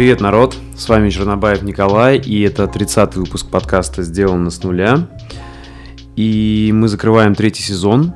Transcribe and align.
Привет, 0.00 0.22
народ! 0.22 0.56
С 0.78 0.88
вами 0.88 1.10
Чернобаев 1.10 1.60
Николай, 1.60 2.16
и 2.16 2.40
это 2.40 2.64
30-й 2.64 3.18
выпуск 3.18 3.50
подкаста 3.50 4.02
«Сделано 4.02 4.48
с 4.48 4.62
нуля». 4.62 5.10
И 6.16 6.70
мы 6.72 6.88
закрываем 6.88 7.34
третий 7.34 7.62
сезон. 7.62 8.14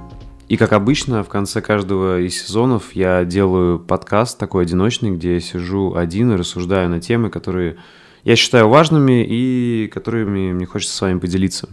И, 0.49 0.57
как 0.57 0.73
обычно, 0.73 1.23
в 1.23 1.29
конце 1.29 1.61
каждого 1.61 2.21
из 2.21 2.43
сезонов 2.43 2.95
я 2.95 3.27
делаю 3.27 3.79
подкаст 3.79 4.39
такой 4.39 4.63
одиночный, 4.63 5.11
где 5.11 5.35
я 5.35 5.41
сижу 5.41 5.95
один 5.95 6.33
и 6.33 6.37
рассуждаю 6.37 6.89
на 6.89 7.03
темы, 7.03 7.29
которые 7.29 7.77
я 8.23 8.35
считаю 8.35 8.71
важными 8.71 9.23
и 9.23 9.87
которыми 9.93 10.55
мне 10.55 10.65
хочется 10.65 10.97
с 10.97 11.01
вами 11.03 11.19
поделиться. 11.19 11.69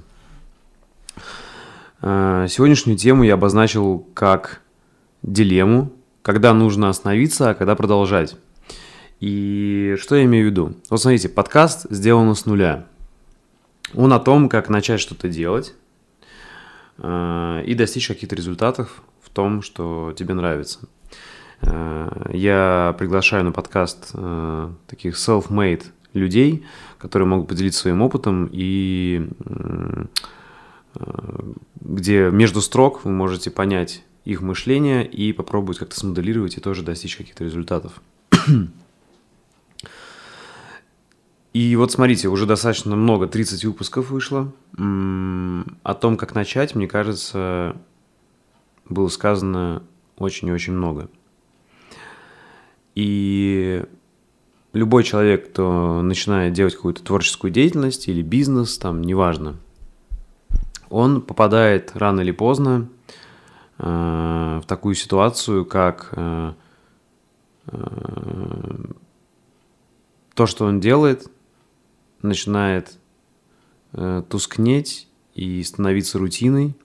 А, 2.01 2.47
сегодняшнюю 2.50 2.97
тему 2.97 3.23
я 3.23 3.36
обозначил 3.36 4.05
как 4.14 4.59
дилемму, 5.23 5.89
когда 6.21 6.54
нужно 6.54 6.89
остановиться, 6.89 7.51
а 7.51 7.54
когда 7.54 7.75
продолжать. 7.75 8.36
И 9.21 9.98
что 10.00 10.16
я 10.16 10.25
имею 10.25 10.48
в 10.48 10.50
виду? 10.50 10.74
Вот 10.89 11.00
смотрите, 11.00 11.30
подкаст 11.30 11.86
сделан 11.92 12.34
с 12.36 12.48
нуля. 12.48 12.88
Он 13.94 14.11
о 14.14 14.20
том, 14.20 14.50
как 14.50 14.68
начать 14.68 15.00
что-то 15.00 15.30
делать 15.30 15.75
э, 16.97 17.64
и 17.64 17.75
достичь 17.75 18.07
каких-то 18.07 18.36
результатов 18.36 19.04
в 19.21 19.30
том, 19.30 19.61
что 19.61 20.11
тебе 20.18 20.34
нравится. 20.34 20.80
Э, 21.61 22.32
я 22.34 22.96
приглашаю 22.97 23.44
на 23.44 23.52
подкаст 23.52 24.10
э, 24.16 24.71
таких 24.88 25.16
self-made 25.16 25.83
людей, 26.14 26.66
которые 26.97 27.28
могут 27.28 27.47
поделиться 27.47 27.82
своим 27.82 28.02
опытом 28.02 28.50
и 28.52 29.30
где 31.80 32.31
между 32.31 32.59
строк 32.59 33.06
вы 33.06 33.11
можете 33.11 33.50
понять 33.52 34.03
их 34.25 34.41
мышление 34.41 35.08
и 35.08 35.31
попробовать 35.31 35.78
как-то 35.78 35.97
смоделировать 35.97 36.58
и 36.58 36.59
тоже 36.59 36.81
достичь 36.81 37.16
каких-то 37.16 37.44
результатов. 37.44 38.02
И 41.53 41.75
вот 41.75 41.91
смотрите, 41.91 42.30
уже 42.30 42.45
достаточно 42.45 42.95
много, 42.95 43.27
30 43.27 43.66
выпусков 43.66 44.09
вышло. 44.09 44.53
О 44.77 45.94
том, 45.94 46.16
как 46.16 46.33
начать, 46.33 46.75
мне 46.75 46.88
кажется, 46.88 47.75
было 48.88 49.09
сказано 49.09 49.83
очень 50.17 50.47
и 50.47 50.52
очень 50.52 50.73
много. 50.73 51.09
И 52.95 53.83
любой 54.73 55.03
человек, 55.03 55.49
кто 55.49 56.02
начинает 56.02 56.53
делать 56.53 56.75
какую-то 56.75 57.03
творческую 57.03 57.52
деятельность 57.52 58.07
или 58.07 58.22
бизнес, 58.22 58.77
там, 58.77 59.02
неважно, 59.02 59.57
он 60.89 61.22
попадает 61.22 61.91
рано 61.95 62.22
или 62.22 62.31
поздно 62.31 62.88
э, 63.77 64.59
в 64.63 64.67
такую 64.67 64.95
ситуацию, 64.95 65.66
как 65.66 66.09
э, 66.11 66.53
э, 67.67 67.77
то, 70.33 70.45
что 70.45 70.66
он 70.66 70.79
делает, 70.79 71.29
начинает 72.23 72.97
э, 73.94 74.23
тускнеть 74.30 75.08
и 75.33 75.64
становиться 75.64 76.19
рутиной, 76.19 76.75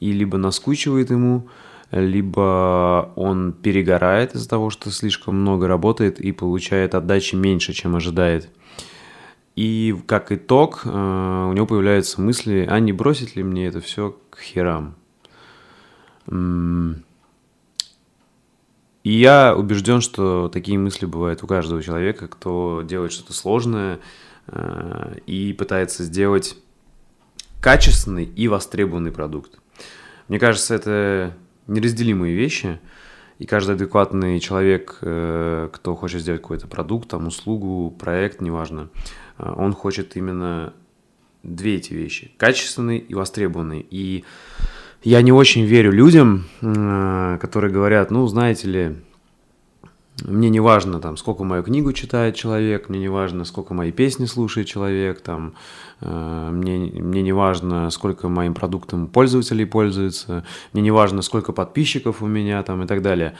и 0.00 0.12
либо 0.12 0.38
наскучивает 0.38 1.10
ему, 1.10 1.48
либо 1.90 3.12
он 3.16 3.52
перегорает 3.52 4.34
из-за 4.34 4.48
того, 4.48 4.70
что 4.70 4.90
слишком 4.90 5.40
много 5.40 5.68
работает 5.68 6.20
и 6.20 6.32
получает 6.32 6.94
отдачи 6.94 7.34
меньше, 7.34 7.72
чем 7.72 7.96
ожидает. 7.96 8.50
И 9.56 9.96
как 10.06 10.30
итог 10.30 10.82
э, 10.84 10.88
у 10.88 11.52
него 11.52 11.66
появляются 11.66 12.20
мысли, 12.20 12.66
а 12.70 12.78
не 12.78 12.92
бросить 12.92 13.34
ли 13.34 13.42
мне 13.42 13.66
это 13.66 13.80
все 13.80 14.16
к 14.30 14.38
херам? 14.38 14.94
И 19.08 19.10
я 19.10 19.56
убежден, 19.56 20.00
что 20.00 20.48
такие 20.48 20.78
мысли 20.78 21.06
бывают 21.06 21.42
у 21.42 21.46
каждого 21.46 21.82
человека, 21.82 22.28
кто 22.28 22.82
делает 22.86 23.10
что-то 23.10 23.32
сложное, 23.32 24.00
и 25.26 25.52
пытается 25.52 26.04
сделать 26.04 26.56
качественный 27.60 28.24
и 28.24 28.48
востребованный 28.48 29.12
продукт. 29.12 29.58
Мне 30.28 30.38
кажется, 30.38 30.74
это 30.74 31.34
неразделимые 31.66 32.34
вещи, 32.34 32.80
и 33.38 33.46
каждый 33.46 33.76
адекватный 33.76 34.40
человек, 34.40 34.98
э, 35.00 35.68
кто 35.72 35.94
хочет 35.94 36.22
сделать 36.22 36.42
какой-то 36.42 36.66
продукт, 36.66 37.08
там, 37.08 37.26
услугу, 37.26 37.90
проект, 37.98 38.40
неважно, 38.40 38.90
э, 39.38 39.52
он 39.56 39.72
хочет 39.72 40.16
именно 40.16 40.74
две 41.42 41.76
эти 41.76 41.94
вещи– 41.94 42.32
качественный 42.36 42.98
и 42.98 43.14
востребованный. 43.14 43.86
И 43.90 44.24
я 45.04 45.22
не 45.22 45.30
очень 45.30 45.64
верю 45.64 45.92
людям, 45.92 46.46
которые 46.60 47.72
говорят, 47.72 48.10
ну, 48.10 48.26
знаете 48.26 48.68
ли, 48.68 48.96
мне 50.24 50.50
не 50.50 50.60
важно, 50.60 51.00
там, 51.00 51.16
сколько 51.16 51.44
мою 51.44 51.62
книгу 51.62 51.92
читает 51.92 52.34
человек, 52.34 52.88
мне 52.88 52.98
не 52.98 53.08
важно, 53.08 53.44
сколько 53.44 53.74
мои 53.74 53.92
песни 53.92 54.24
слушает 54.26 54.66
человек, 54.66 55.20
там, 55.20 55.54
э, 56.00 56.50
мне, 56.52 56.90
мне 57.00 57.22
не 57.22 57.32
важно, 57.32 57.88
сколько 57.90 58.28
моим 58.28 58.54
продуктом 58.54 59.06
пользователей 59.06 59.64
пользуется, 59.64 60.44
мне 60.72 60.82
не 60.82 60.90
важно, 60.90 61.22
сколько 61.22 61.52
подписчиков 61.52 62.20
у 62.22 62.26
меня 62.26 62.62
там 62.62 62.82
и 62.82 62.86
так 62.86 63.02
далее. 63.02 63.36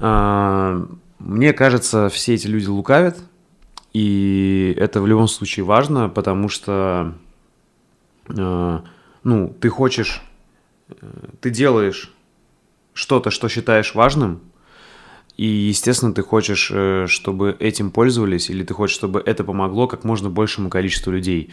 Э, 0.00 0.84
мне 1.18 1.52
кажется, 1.52 2.08
все 2.10 2.34
эти 2.34 2.46
люди 2.46 2.66
лукавят, 2.66 3.18
и 3.94 4.74
это 4.76 5.00
в 5.00 5.06
любом 5.06 5.28
случае 5.28 5.64
важно, 5.64 6.10
потому 6.10 6.48
что, 6.48 7.14
э, 8.28 8.80
ну, 9.24 9.56
ты 9.60 9.68
хочешь, 9.70 10.20
э, 10.88 10.94
ты 11.40 11.48
делаешь 11.48 12.12
что-то, 12.92 13.30
что 13.30 13.48
считаешь 13.48 13.94
важным– 13.94 14.40
и, 15.36 15.46
естественно, 15.46 16.12
ты 16.12 16.22
хочешь, 16.22 16.70
э, 16.72 17.06
чтобы 17.08 17.56
этим 17.58 17.90
пользовались, 17.90 18.50
или 18.50 18.64
ты 18.64 18.74
хочешь, 18.74 18.94
чтобы 18.94 19.22
это 19.24 19.44
помогло 19.44 19.86
как 19.86 20.04
можно 20.04 20.28
большему 20.28 20.68
количеству 20.68 21.12
людей. 21.12 21.50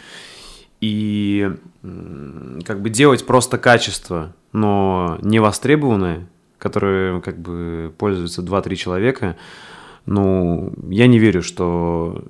И 0.82 1.52
как 1.82 2.82
бы 2.82 2.90
делать 2.90 3.26
просто 3.26 3.58
качество, 3.58 4.34
но 4.54 5.18
не 5.22 5.40
востребованное, 5.40 6.28
которое 6.58 7.20
как 7.22 7.40
бы 7.40 7.94
пользуются 7.98 8.42
2-3 8.42 8.76
человека, 8.76 9.38
ну, 10.06 10.74
я 10.90 11.08
не 11.08 11.20
верю, 11.20 11.42
что 11.44 12.24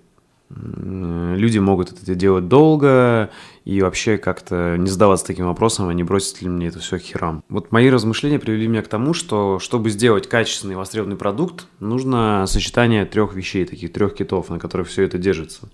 люди 0.50 1.60
могут 1.60 1.92
это 1.92 2.16
делать 2.16 2.48
долго 2.48 3.30
и 3.66 3.82
вообще 3.82 4.18
как-то 4.18 4.78
не 4.78 4.90
задаваться 4.90 5.26
таким 5.26 5.46
вопросом, 5.46 5.88
а 5.88 5.94
не 5.94 6.04
бросить 6.04 6.42
ли 6.42 6.50
мне 6.50 6.68
это 6.68 6.80
все 6.80 6.98
херам. 6.98 7.44
Вот 7.50 7.72
мои 7.72 7.90
размышления 7.90 8.40
привели 8.40 8.68
меня 8.68 8.82
к 8.82 8.88
тому, 8.88 9.14
что 9.14 9.60
чтобы 9.60 9.92
сделать 9.92 10.28
качественный 10.28 10.76
востребованный 10.76 11.18
продукт, 11.18 11.68
нужно 11.80 12.46
сочетание 12.48 13.06
трех 13.06 13.36
вещей, 13.36 13.66
таких 13.66 13.94
трех 13.94 14.16
китов, 14.16 14.50
на 14.50 14.60
которых 14.60 14.88
все 14.88 15.04
это 15.04 15.20
держится. 15.20 15.70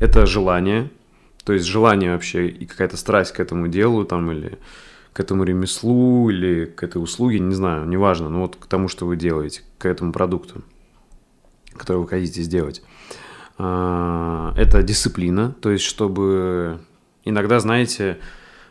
Это 0.00 0.26
желание, 0.26 0.90
то 1.44 1.52
есть 1.54 1.64
желание 1.64 2.12
вообще 2.12 2.48
и 2.48 2.66
какая-то 2.66 2.96
страсть 2.96 3.32
к 3.32 3.40
этому 3.40 3.68
делу 3.68 4.04
там 4.04 4.30
или 4.30 4.58
к 5.12 5.20
этому 5.20 5.44
ремеслу 5.44 6.30
или 6.30 6.66
к 6.66 6.82
этой 6.82 7.02
услуге, 7.02 7.38
не 7.38 7.54
знаю, 7.54 7.86
неважно, 7.86 8.28
но 8.28 8.42
вот 8.42 8.56
к 8.56 8.66
тому, 8.66 8.88
что 8.88 9.06
вы 9.06 9.16
делаете, 9.16 9.62
к 9.78 9.86
этому 9.86 10.12
продукту, 10.12 10.62
который 11.76 11.98
вы 11.98 12.08
хотите 12.08 12.42
сделать. 12.42 12.82
А, 13.64 14.52
это 14.56 14.82
дисциплина, 14.82 15.54
то 15.60 15.70
есть 15.70 15.84
чтобы 15.84 16.80
иногда, 17.24 17.60
знаете, 17.60 18.18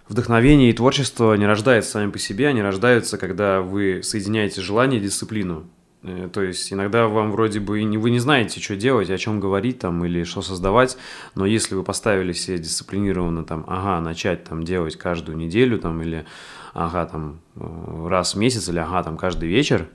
вдохновение 0.09 0.69
и 0.69 0.73
творчество 0.73 1.33
не 1.35 1.45
рождаются 1.45 1.91
сами 1.91 2.11
по 2.11 2.19
себе, 2.19 2.49
они 2.49 2.61
рождаются, 2.61 3.17
когда 3.17 3.61
вы 3.61 4.01
соединяете 4.03 4.59
желание 4.59 4.99
и 4.99 5.03
дисциплину. 5.03 5.63
Э, 6.03 6.27
то 6.33 6.41
есть 6.41 6.73
иногда 6.73 7.07
вам 7.07 7.31
вроде 7.31 7.61
бы 7.61 7.81
не, 7.83 7.97
вы 7.97 8.09
не 8.11 8.19
знаете, 8.19 8.59
что 8.59 8.75
делать, 8.75 9.09
о 9.09 9.17
чем 9.17 9.39
говорить 9.39 9.79
там 9.79 10.03
или 10.03 10.25
что 10.25 10.41
создавать, 10.41 10.97
но 11.35 11.45
если 11.45 11.73
вы 11.73 11.83
поставили 11.83 12.33
себе 12.33 12.57
дисциплинированно 12.57 13.45
там, 13.45 13.63
ага, 13.69 14.01
начать 14.01 14.43
там 14.43 14.63
делать 14.63 14.97
каждую 14.97 15.37
неделю 15.37 15.79
там 15.79 16.01
или 16.01 16.25
ага, 16.73 17.05
там 17.05 17.39
э, 17.55 18.07
раз 18.09 18.35
в 18.35 18.37
месяц 18.39 18.67
или 18.67 18.79
ага, 18.79 19.03
там 19.03 19.15
каждый 19.15 19.47
вечер, 19.47 19.87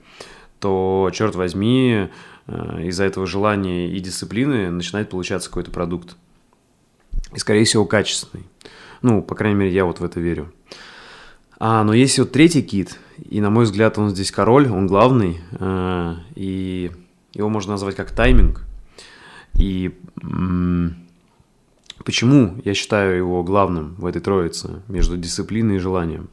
то, 0.61 1.11
черт 1.13 1.35
возьми, 1.35 2.09
э, 2.47 2.83
из-за 2.85 3.05
этого 3.05 3.27
желания 3.27 3.91
и 3.91 4.01
дисциплины 4.01 4.71
начинает 4.71 5.11
получаться 5.11 5.49
какой-то 5.49 5.71
продукт. 5.71 6.17
И, 7.35 7.39
скорее 7.39 7.65
всего, 7.65 7.85
качественный. 7.85 8.45
Ну, 9.03 9.23
по 9.23 9.35
крайней 9.35 9.59
мере, 9.59 9.73
я 9.73 9.85
вот 9.85 10.01
в 10.01 10.05
это 10.05 10.21
верю. 10.21 10.53
А, 11.59 11.85
но 11.85 11.95
есть 11.95 12.19
вот 12.19 12.33
третий 12.33 12.63
кит, 12.63 12.99
и, 13.31 13.41
на 13.41 13.51
мой 13.51 13.65
взгляд, 13.65 13.99
он 13.99 14.11
здесь 14.11 14.31
король, 14.31 14.69
он 14.69 14.87
главный, 14.87 15.41
э, 15.53 16.15
и 16.35 16.91
его 17.33 17.49
можно 17.49 17.73
назвать 17.73 17.97
как 17.97 18.11
тайминг. 18.11 18.63
И 19.59 19.99
почему 22.05 22.61
я 22.65 22.75
считаю 22.75 23.17
его 23.17 23.43
главным 23.43 23.95
в 23.97 24.07
этой 24.07 24.21
троице 24.21 24.83
между 24.89 25.17
дисциплиной 25.17 25.77
и 25.77 25.79
желанием? 25.79 26.29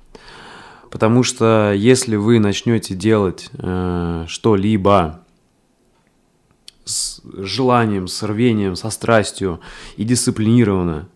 Потому 0.93 1.23
что 1.23 1.73
если 1.75 2.15
вы 2.17 2.37
начнете 2.37 2.93
делать 2.93 3.49
э, 3.53 4.25
что-либо 4.27 5.21
с 6.85 7.19
желанием, 7.33 8.07
с 8.07 8.21
рвением, 8.21 8.75
со 8.75 8.91
страстью 8.91 9.59
и 9.97 10.03
дисциплинированно, 10.03 11.09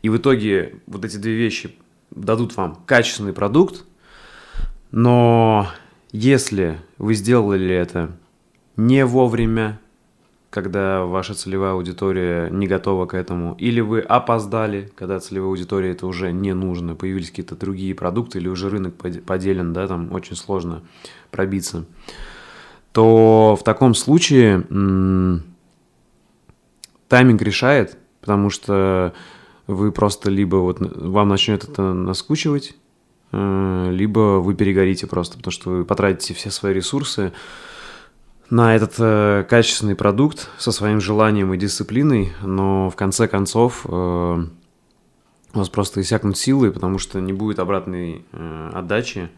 и 0.00 0.08
в 0.08 0.16
итоге 0.16 0.76
вот 0.86 1.04
эти 1.04 1.18
две 1.18 1.34
вещи 1.34 1.76
дадут 2.10 2.56
вам 2.56 2.82
качественный 2.86 3.34
продукт, 3.34 3.84
но 4.90 5.68
если 6.12 6.80
вы 6.96 7.12
сделали 7.12 7.74
это 7.74 8.16
не 8.78 9.04
вовремя, 9.04 9.79
когда 10.50 11.04
ваша 11.04 11.34
целевая 11.34 11.72
аудитория 11.72 12.50
не 12.50 12.66
готова 12.66 13.06
к 13.06 13.14
этому, 13.14 13.54
или 13.54 13.80
вы 13.80 14.00
опоздали, 14.00 14.92
когда 14.96 15.20
целевой 15.20 15.50
аудитории 15.50 15.90
это 15.90 16.06
уже 16.06 16.32
не 16.32 16.52
нужно, 16.54 16.96
появились 16.96 17.30
какие-то 17.30 17.54
другие 17.54 17.94
продукты, 17.94 18.38
или 18.38 18.48
уже 18.48 18.68
рынок 18.68 18.94
поделен, 18.96 19.72
да, 19.72 19.86
там 19.86 20.12
очень 20.12 20.34
сложно 20.34 20.82
пробиться, 21.30 21.84
то 22.92 23.56
в 23.58 23.62
таком 23.62 23.94
случае 23.94 24.64
тайминг 27.08 27.42
решает, 27.42 27.96
потому 28.20 28.50
что 28.50 29.14
вы 29.68 29.92
просто 29.92 30.30
либо 30.30 30.56
вот 30.56 30.78
вам 30.80 31.28
начнет 31.28 31.62
это 31.62 31.92
наскучивать, 31.92 32.74
э, 33.30 33.88
либо 33.92 34.40
вы 34.40 34.54
перегорите 34.54 35.06
просто, 35.06 35.36
потому 35.36 35.52
что 35.52 35.70
вы 35.70 35.84
потратите 35.84 36.34
все 36.34 36.50
свои 36.50 36.74
ресурсы 36.74 37.32
на 38.50 38.74
этот 38.74 38.94
э, 38.98 39.44
качественный 39.48 39.94
продукт 39.94 40.50
со 40.58 40.72
своим 40.72 41.00
желанием 41.00 41.54
и 41.54 41.56
дисциплиной, 41.56 42.32
но 42.42 42.90
в 42.90 42.96
конце 42.96 43.28
концов 43.28 43.86
э, 43.86 43.88
у 43.90 45.58
вас 45.58 45.68
просто 45.68 46.00
иссякнут 46.00 46.36
силы, 46.36 46.72
потому 46.72 46.98
что 46.98 47.20
не 47.20 47.32
будет 47.32 47.60
обратной 47.60 48.24
э, 48.32 48.70
отдачи 48.74 49.30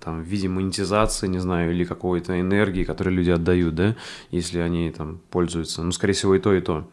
там, 0.00 0.22
в 0.22 0.26
виде 0.26 0.48
монетизации, 0.48 1.28
не 1.28 1.38
знаю, 1.38 1.72
или 1.72 1.84
какой-то 1.84 2.38
энергии, 2.40 2.84
которую 2.84 3.14
люди 3.14 3.30
отдают, 3.30 3.74
да, 3.74 3.96
если 4.30 4.58
они 4.58 4.90
там 4.90 5.20
пользуются, 5.30 5.82
ну, 5.82 5.92
скорее 5.92 6.12
всего, 6.12 6.34
и 6.34 6.40
то, 6.40 6.52
и 6.52 6.60
то, 6.60 6.88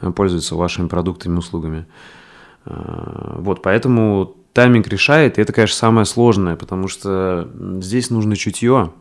э, 0.00 0.10
пользуются 0.12 0.54
вашими 0.54 0.86
продуктами, 0.86 1.36
услугами. 1.36 1.86
Э, 2.64 3.36
вот, 3.38 3.62
поэтому 3.62 4.36
тайминг 4.52 4.86
решает, 4.86 5.38
и 5.38 5.42
это, 5.42 5.52
конечно, 5.52 5.76
самое 5.76 6.04
сложное, 6.06 6.56
потому 6.56 6.86
что 6.86 7.50
здесь 7.80 8.10
нужно 8.10 8.36
чутье, 8.36 8.92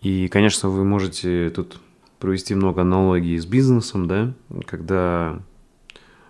и, 0.00 0.28
конечно, 0.28 0.68
вы 0.68 0.84
можете 0.84 1.50
тут 1.50 1.78
провести 2.18 2.54
много 2.54 2.82
аналогий 2.82 3.36
с 3.38 3.46
бизнесом, 3.46 4.06
да, 4.06 4.32
когда 4.66 5.40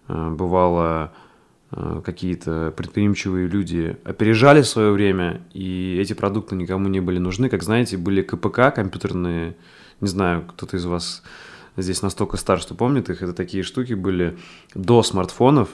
э, 0.09 0.31
бывало 0.31 1.13
э, 1.73 2.03
какие-то 2.05 2.73
предприимчивые 2.77 3.47
люди 3.49 3.97
опережали 4.05 4.63
свое 4.63 4.93
время, 4.93 5.43
и 5.53 5.99
эти 6.01 6.13
продукты 6.13 6.57
никому 6.57 6.89
не 6.89 7.01
были 7.01 7.19
нужны. 7.19 7.49
Как 7.49 7.63
знаете, 7.63 7.97
были 7.97 8.23
КПК 8.23 8.73
компьютерные, 8.75 9.57
не 10.01 10.09
знаю, 10.09 10.43
кто-то 10.47 10.77
из 10.77 10.85
вас 10.85 11.23
здесь 11.77 12.03
настолько 12.03 12.37
стар, 12.37 12.61
что 12.61 12.75
помнит 12.75 13.09
их, 13.11 13.23
это 13.23 13.33
такие 13.33 13.63
штуки 13.63 13.95
были 13.95 14.37
до 14.75 15.03
смартфонов, 15.03 15.71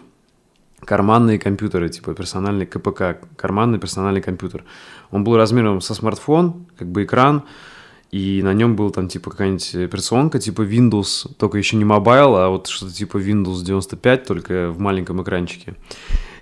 карманные 0.84 1.38
компьютеры, 1.38 1.88
типа 1.88 2.14
персональный 2.14 2.66
КПК, 2.66 3.18
карманный 3.36 3.78
персональный 3.78 4.20
компьютер. 4.20 4.64
Он 5.10 5.24
был 5.24 5.36
размером 5.36 5.80
со 5.80 5.94
смартфон, 5.94 6.66
как 6.78 6.88
бы 6.88 7.04
экран, 7.04 7.44
и 8.10 8.40
на 8.42 8.54
нем 8.54 8.76
был 8.76 8.90
там 8.90 9.08
типа 9.08 9.30
какая-нибудь 9.30 9.74
операционка 9.74 10.38
типа 10.38 10.62
Windows, 10.62 11.30
только 11.38 11.58
еще 11.58 11.76
не 11.76 11.84
mobile, 11.84 12.36
а 12.36 12.48
вот 12.48 12.68
что-то 12.68 12.92
типа 12.92 13.18
Windows 13.18 13.64
95, 13.64 14.24
только 14.24 14.70
в 14.70 14.78
маленьком 14.78 15.22
экранчике. 15.22 15.74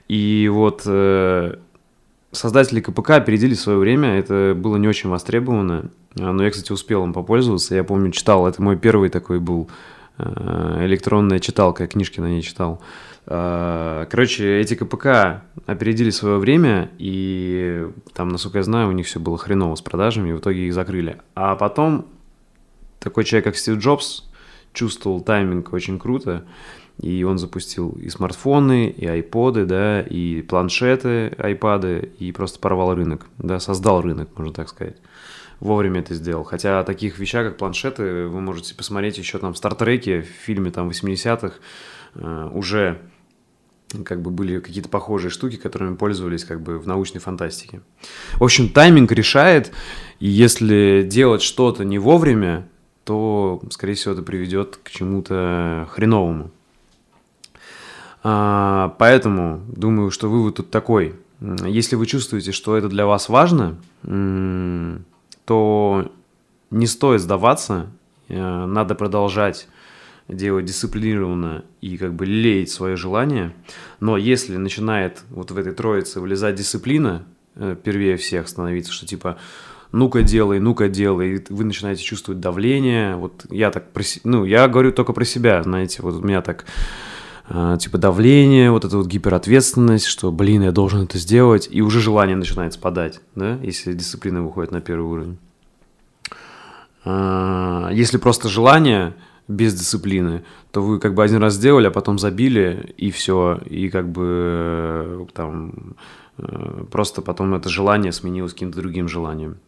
И 0.09 0.51
вот 0.53 0.83
э, 0.87 1.57
создатели 2.33 2.81
КПК 2.81 3.11
опередили 3.17 3.55
свое 3.55 3.79
время, 3.79 4.19
это 4.19 4.55
было 4.57 4.77
не 4.77 4.89
очень 4.89 5.09
востребовано, 5.09 5.91
но 6.15 6.45
я, 6.45 6.51
кстати, 6.51 6.73
успел 6.73 7.05
им 7.05 7.13
попользоваться, 7.13 7.75
я 7.75 7.85
помню, 7.85 8.11
читал, 8.11 8.47
это 8.47 8.63
мой 8.63 8.77
первый 8.77 9.09
такой 9.09 9.41
был 9.41 9.69
электронная 10.19 11.41
читалка, 11.41 11.85
я 11.85 11.89
книжки 11.89 12.21
на 12.21 12.27
ней 12.27 12.43
читал. 12.43 12.81
Э, 13.27 14.07
короче, 14.11 14.61
эти 14.61 14.75
КПК 14.75 15.43
опередили 15.67 16.11
свое 16.11 16.39
время, 16.39 16.91
и 16.99 17.87
там, 18.13 18.29
насколько 18.29 18.59
я 18.59 18.65
знаю, 18.65 18.89
у 18.89 18.93
них 18.93 19.07
все 19.07 19.21
было 19.21 19.39
хреново 19.39 19.75
с 19.75 19.83
продажами, 19.83 20.31
и 20.31 20.33
в 20.33 20.39
итоге 20.39 20.67
их 20.67 20.75
закрыли. 20.75 21.19
А 21.35 21.57
потом 21.57 22.07
такой 23.01 23.25
человек, 23.25 23.45
как 23.45 23.57
Стив 23.57 23.79
Джобс, 23.79 24.25
чувствовал 24.73 25.21
тайминг 25.21 25.73
очень 25.73 25.99
круто, 25.99 26.45
и 27.01 27.25
он 27.25 27.39
запустил 27.39 27.91
и 27.93 28.09
смартфоны, 28.09 28.89
и 28.89 29.07
айподы, 29.07 29.65
да, 29.65 30.01
и 30.01 30.43
планшеты, 30.43 31.35
айпады, 31.39 32.13
и 32.19 32.31
просто 32.33 32.59
порвал 32.61 32.95
рынок, 32.95 33.27
да, 33.39 33.59
создал 33.59 34.03
рынок, 34.03 34.29
можно 34.37 34.53
так 34.53 34.69
сказать. 34.69 34.97
Вовремя 35.61 36.01
это 36.01 36.15
сделал. 36.15 36.45
Хотя 36.45 36.81
о 36.81 36.85
таких 36.85 37.19
вещах, 37.19 37.49
как 37.49 37.57
планшеты, 37.57 38.27
вы 38.27 38.41
можете 38.41 38.75
посмотреть 38.75 39.19
еще 39.19 39.39
там 39.39 39.55
в 39.55 39.57
Стартреке, 39.57 40.23
в 40.23 40.27
фильме 40.27 40.71
там 40.71 40.89
80-х, 40.89 41.55
э, 42.15 42.51
уже 42.53 43.01
как 44.05 44.23
бы 44.23 44.31
были 44.31 44.59
какие-то 44.59 44.89
похожие 44.89 45.31
штуки, 45.31 45.57
которыми 45.57 45.95
пользовались 45.95 46.45
как 46.45 46.61
бы 46.61 46.79
в 46.79 46.87
научной 46.87 47.21
фантастике. 47.21 47.81
В 48.35 48.45
общем, 48.45 48.69
тайминг 48.69 49.13
решает, 49.13 49.73
и 50.19 50.27
если 50.27 51.07
делать 51.09 51.43
что-то 51.43 51.85
не 51.85 51.99
вовремя, 51.99 52.67
то, 53.05 53.63
скорее 53.71 53.95
всего, 53.95 54.15
это 54.15 54.23
приведет 54.23 54.79
к 54.83 54.91
чему-то 54.91 55.87
хреновому. 55.91 56.51
А, 58.23 58.97
поэтому 58.99 59.63
думаю, 59.69 60.11
что 60.11 60.29
вывод 60.29 60.57
тут 60.57 60.71
такой. 60.71 61.15
Если 61.41 61.97
вы 61.97 62.07
чувствуете, 62.07 62.53
что 62.53 62.77
это 62.77 62.89
для 62.89 63.05
вас 63.05 63.29
важно, 63.29 63.77
то 65.45 66.13
не 66.71 66.87
стоит 66.87 67.21
сдаваться, 67.21 67.91
э, 68.29 68.65
надо 68.67 68.95
продолжать 68.95 69.69
делать 70.29 70.65
дисциплинированно 70.65 71.65
и 71.81 71.97
как 71.99 72.15
бы 72.15 72.25
леять 72.25 72.71
свое 72.71 72.97
желание. 72.97 73.55
Но 74.01 74.17
если 74.17 74.57
начинает 74.57 75.23
вот 75.31 75.51
в 75.51 75.59
этой 75.59 75.73
троице 75.73 76.21
вылезать 76.21 76.55
дисциплина, 76.55 77.25
э, 77.57 77.77
первее 77.83 78.17
всех 78.17 78.49
становиться, 78.49 78.93
что 78.93 79.07
типа 79.07 79.39
ну-ка 79.93 80.23
делай, 80.23 80.59
ну-ка 80.59 80.89
делай, 80.89 81.37
и 81.37 81.53
вы 81.53 81.65
начинаете 81.65 82.03
чувствовать 82.03 82.41
давление. 82.41 83.17
Вот 83.17 83.47
я 83.51 83.71
так, 83.71 83.93
про, 83.93 84.03
ну, 84.25 84.45
я 84.45 84.67
говорю 84.67 84.91
только 84.93 85.13
про 85.13 85.25
себя, 85.25 85.63
знаете, 85.63 86.03
вот 86.03 86.15
у 86.17 86.27
меня 86.27 86.43
так 86.43 86.65
типа 87.49 87.99
давление, 87.99 88.71
вот 88.71 88.85
эта 88.85 88.97
вот 88.97 89.07
гиперответственность, 89.07 90.07
что, 90.07 90.33
блин, 90.33 90.63
я 90.63 90.73
должен 90.73 91.03
это 91.03 91.19
сделать, 91.19 91.69
и 91.71 91.83
уже 91.83 92.01
желание 92.01 92.37
начинает 92.37 92.73
спадать, 92.73 93.21
да, 93.35 93.59
если 93.63 93.93
дисциплина 93.93 94.43
выходит 94.43 94.71
на 94.71 94.81
первый 94.81 95.05
уровень. 95.05 95.39
А, 97.05 97.91
если 97.93 98.17
просто 98.17 98.49
желание, 98.49 99.15
без 99.49 99.75
дисциплины, 99.75 100.43
то 100.71 100.83
вы 100.83 100.99
как 100.99 101.15
бы 101.15 101.23
один 101.23 101.39
раз 101.39 101.55
сделали, 101.55 101.87
а 101.87 101.91
потом 101.91 102.19
забили, 102.19 102.95
и 102.97 103.11
все, 103.11 103.61
и 103.67 103.91
как 103.91 104.11
бы 104.11 104.25
э, 104.27 105.27
там 105.35 105.97
э, 106.39 106.85
просто 106.91 107.21
потом 107.21 107.55
это 107.55 107.69
желание 107.69 108.13
сменилось 108.13 108.53
каким-то 108.53 108.81
другим 108.81 109.07
желанием. 109.07 109.59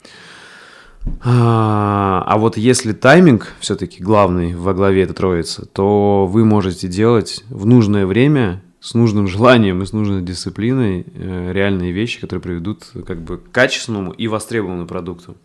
А, 1.22 2.22
а 2.26 2.38
вот 2.38 2.56
если 2.56 2.92
тайминг 2.92 3.54
все-таки 3.60 4.02
главный 4.02 4.54
во 4.54 4.74
главе 4.74 5.02
этой 5.02 5.14
троицы, 5.14 5.66
то 5.66 6.26
вы 6.26 6.44
можете 6.44 6.88
делать 6.88 7.44
в 7.48 7.66
нужное 7.66 8.06
время 8.06 8.62
с 8.80 8.94
нужным 8.94 9.26
желанием 9.26 9.82
и 9.82 9.86
с 9.86 9.92
нужной 9.92 10.22
дисциплиной 10.22 11.04
э, 11.12 11.52
реальные 11.52 11.92
вещи, 11.92 12.20
которые 12.20 12.42
приведут 12.42 12.84
как 13.06 13.20
бы 13.20 13.38
к 13.38 13.50
качественному 13.50 14.12
и 14.12 14.28
востребованному 14.28 14.86
продукту. 14.86 15.36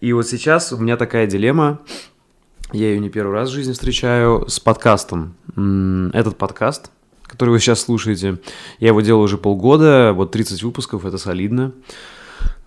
И 0.00 0.12
вот 0.12 0.26
сейчас 0.28 0.72
у 0.72 0.78
меня 0.78 0.96
такая 0.96 1.26
дилемма, 1.26 1.80
я 2.72 2.88
ее 2.88 3.00
не 3.00 3.10
первый 3.10 3.32
раз 3.32 3.48
в 3.48 3.52
жизни 3.52 3.72
встречаю 3.72 4.46
с 4.48 4.60
подкастом. 4.60 5.34
Этот 6.12 6.36
подкаст, 6.36 6.90
который 7.22 7.50
вы 7.50 7.60
сейчас 7.60 7.80
слушаете, 7.80 8.38
я 8.78 8.88
его 8.88 9.00
делал 9.00 9.22
уже 9.22 9.38
полгода, 9.38 10.12
вот 10.14 10.30
30 10.30 10.62
выпусков, 10.62 11.04
это 11.04 11.18
солидно. 11.18 11.72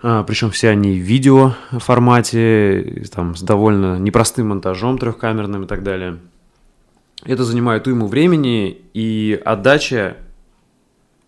А, 0.03 0.23
Причем 0.23 0.51
все 0.51 0.69
они 0.69 0.99
в 0.99 1.01
видео 1.01 1.53
формате, 1.71 3.07
там, 3.11 3.35
с 3.35 3.41
довольно 3.41 3.97
непростым 3.97 4.49
монтажом 4.49 4.97
трехкамерным 4.97 5.63
и 5.63 5.67
так 5.67 5.81
далее. 5.81 6.19
Это 7.23 7.45
занимает 7.45 7.87
уйму 7.87 8.07
времени, 8.07 8.81
и 8.93 9.41
отдача 9.45 10.17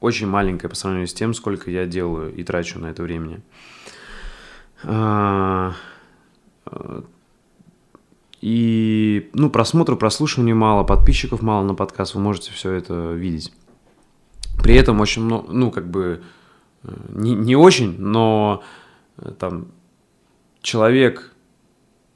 очень 0.02 0.28
маленькая 0.28 0.68
по 0.68 0.76
сравнению 0.76 1.08
с 1.08 1.14
тем, 1.14 1.34
сколько 1.34 1.72
я 1.72 1.86
делаю 1.86 2.36
и 2.36 2.44
трачу 2.44 2.78
на 2.80 2.88
это 2.88 3.02
времени. 3.02 3.42
А, 4.84 5.74
и, 8.42 9.30
ну, 9.34 9.50
просмотров, 9.50 9.98
прослушиваний 10.00 10.54
мало, 10.54 10.84
подписчиков 10.84 11.42
мало 11.42 11.64
на 11.64 11.76
подкаст, 11.76 12.14
вы 12.14 12.20
можете 12.20 12.52
все 12.52 12.74
это 12.74 13.14
видеть. 13.14 13.54
При 14.62 14.76
этом 14.76 15.00
очень 15.00 15.24
много, 15.24 15.52
ну, 15.52 15.72
как 15.72 15.90
бы, 15.90 16.22
э, 16.22 16.26
не, 17.10 17.34
не 17.36 17.56
очень, 17.56 17.96
но 18.00 18.64
э, 19.18 19.32
там 19.38 19.68
человек, 20.62 21.32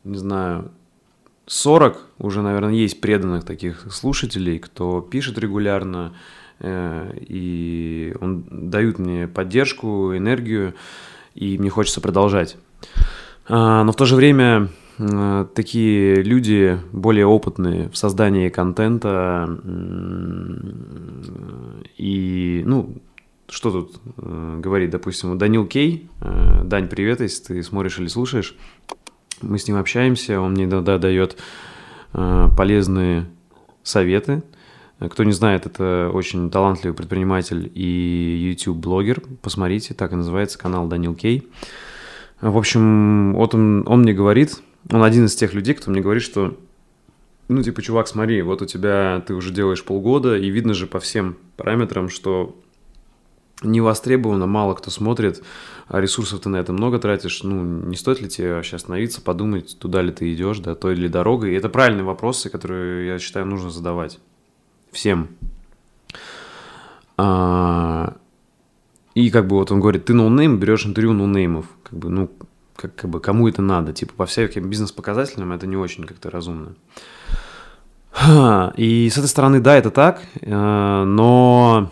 не 0.03 0.17
знаю, 0.17 0.71
40 1.45 1.99
уже, 2.19 2.41
наверное, 2.41 2.73
есть 2.73 3.01
преданных 3.01 3.43
таких 3.43 3.91
слушателей, 3.91 4.59
кто 4.59 5.01
пишет 5.01 5.37
регулярно, 5.37 6.13
э, 6.59 7.13
и 7.19 8.15
он 8.21 8.45
дают 8.49 8.99
мне 8.99 9.27
поддержку, 9.27 10.15
энергию, 10.15 10.73
и 11.35 11.57
мне 11.57 11.69
хочется 11.69 12.01
продолжать. 12.01 12.57
А, 13.47 13.83
но 13.83 13.91
в 13.91 13.95
то 13.95 14.05
же 14.05 14.15
время 14.15 14.69
Э, 14.99 15.45
такие 15.55 16.15
люди 16.15 16.77
более 16.91 17.25
опытные 17.25 17.89
в 17.89 17.97
создании 17.97 18.49
контента 18.49 19.49
и, 21.97 22.63
ну, 22.65 22.95
что 23.49 23.71
тут 23.71 23.99
э, 24.17 24.59
говорить, 24.59 24.89
допустим, 24.89 25.37
Данил 25.37 25.65
Кей, 25.65 26.09
э, 26.21 26.61
Дань, 26.63 26.87
привет, 26.87 27.21
если 27.21 27.43
ты 27.43 27.63
смотришь 27.63 27.99
или 27.99 28.07
слушаешь, 28.07 28.55
мы 29.41 29.57
с 29.57 29.67
ним 29.67 29.77
общаемся, 29.77 30.39
он 30.39 30.51
мне 30.51 30.65
иногда 30.65 30.97
дает 30.97 31.37
полезные 32.11 33.29
советы. 33.83 34.41
Кто 34.99 35.23
не 35.23 35.31
знает, 35.31 35.67
это 35.67 36.09
очень 36.11 36.49
талантливый 36.49 36.97
предприниматель 36.97 37.71
и 37.73 38.55
YouTube-блогер. 38.57 39.21
Посмотрите, 39.43 39.93
так 39.93 40.11
и 40.11 40.15
называется 40.15 40.57
канал 40.57 40.87
Данил 40.87 41.13
Кей. 41.13 41.47
В 42.41 42.57
общем, 42.57 43.35
вот 43.35 43.53
он, 43.53 43.87
он 43.87 44.01
мне 44.01 44.13
говорит, 44.13 44.59
он 44.91 45.03
один 45.03 45.25
из 45.25 45.35
тех 45.35 45.53
людей, 45.53 45.75
кто 45.75 45.91
мне 45.91 46.01
говорит, 46.01 46.23
что 46.23 46.57
ну, 47.49 47.63
типа, 47.63 47.81
чувак, 47.81 48.07
смотри, 48.07 48.43
вот 48.43 48.61
у 48.61 48.65
тебя 48.65 49.23
ты 49.25 49.33
уже 49.33 49.51
делаешь 49.51 49.83
полгода, 49.83 50.37
и 50.37 50.49
видно 50.49 50.75
же 50.75 50.85
по 50.85 50.99
всем 50.99 51.35
параметрам, 51.57 52.07
что 52.07 52.55
не 53.61 53.81
востребовано, 53.81 54.47
мало 54.47 54.73
кто 54.73 54.89
смотрит, 54.91 55.43
а 55.87 55.99
ресурсов 55.99 56.41
ты 56.41 56.49
на 56.49 56.57
это 56.57 56.71
много 56.71 56.99
тратишь, 56.99 57.43
ну, 57.43 57.63
не 57.63 57.95
стоит 57.95 58.21
ли 58.21 58.29
тебе 58.29 58.53
вообще 58.53 58.77
остановиться, 58.77 59.21
подумать, 59.21 59.77
туда 59.79 60.01
ли 60.01 60.11
ты 60.11 60.33
идешь, 60.33 60.59
да, 60.59 60.75
той 60.75 60.95
ли 60.95 61.09
дорогой. 61.09 61.51
И 61.51 61.55
это 61.55 61.69
правильные 61.69 62.03
вопросы, 62.03 62.49
которые, 62.49 63.07
я 63.07 63.19
считаю, 63.19 63.45
нужно 63.45 63.69
задавать 63.69 64.19
всем. 64.91 65.29
А, 67.17 68.15
и 69.13 69.29
как 69.29 69.47
бы 69.47 69.57
вот 69.57 69.71
он 69.71 69.81
говорит, 69.81 70.05
ты 70.05 70.13
ноунейм, 70.13 70.57
берешь 70.57 70.85
интервью 70.85 71.13
ноунеймов. 71.13 71.65
Как 71.83 71.99
бы, 71.99 72.09
ну, 72.09 72.31
как, 72.75 72.95
как 72.95 73.09
бы 73.09 73.19
кому 73.19 73.49
это 73.49 73.61
надо? 73.61 73.91
Типа 73.91 74.13
по 74.15 74.25
всяким 74.25 74.69
бизнес-показателям 74.69 75.51
это 75.51 75.67
не 75.67 75.75
очень 75.75 76.05
как-то 76.05 76.29
разумно. 76.29 76.75
И 78.77 79.09
с 79.11 79.17
этой 79.17 79.27
стороны, 79.27 79.59
да, 79.59 79.75
это 79.75 79.91
так, 79.91 80.21
э, 80.41 81.03
но 81.05 81.91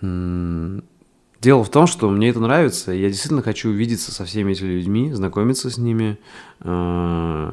дело 0.00 1.64
в 1.64 1.70
том, 1.70 1.86
что 1.86 2.10
мне 2.10 2.28
это 2.28 2.40
нравится, 2.40 2.92
я 2.92 3.08
действительно 3.08 3.42
хочу 3.42 3.70
увидеться 3.70 4.12
со 4.12 4.24
всеми 4.24 4.52
этими 4.52 4.68
людьми, 4.68 5.12
знакомиться 5.12 5.70
с 5.70 5.78
ними, 5.78 6.18
э, 6.60 7.52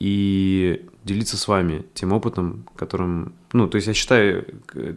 и 0.00 0.86
делиться 1.04 1.36
с 1.36 1.46
вами 1.46 1.84
тем 1.94 2.12
опытом, 2.12 2.66
которым... 2.74 3.34
Ну, 3.52 3.68
то 3.68 3.76
есть 3.76 3.86
я 3.86 3.94
считаю 3.94 4.46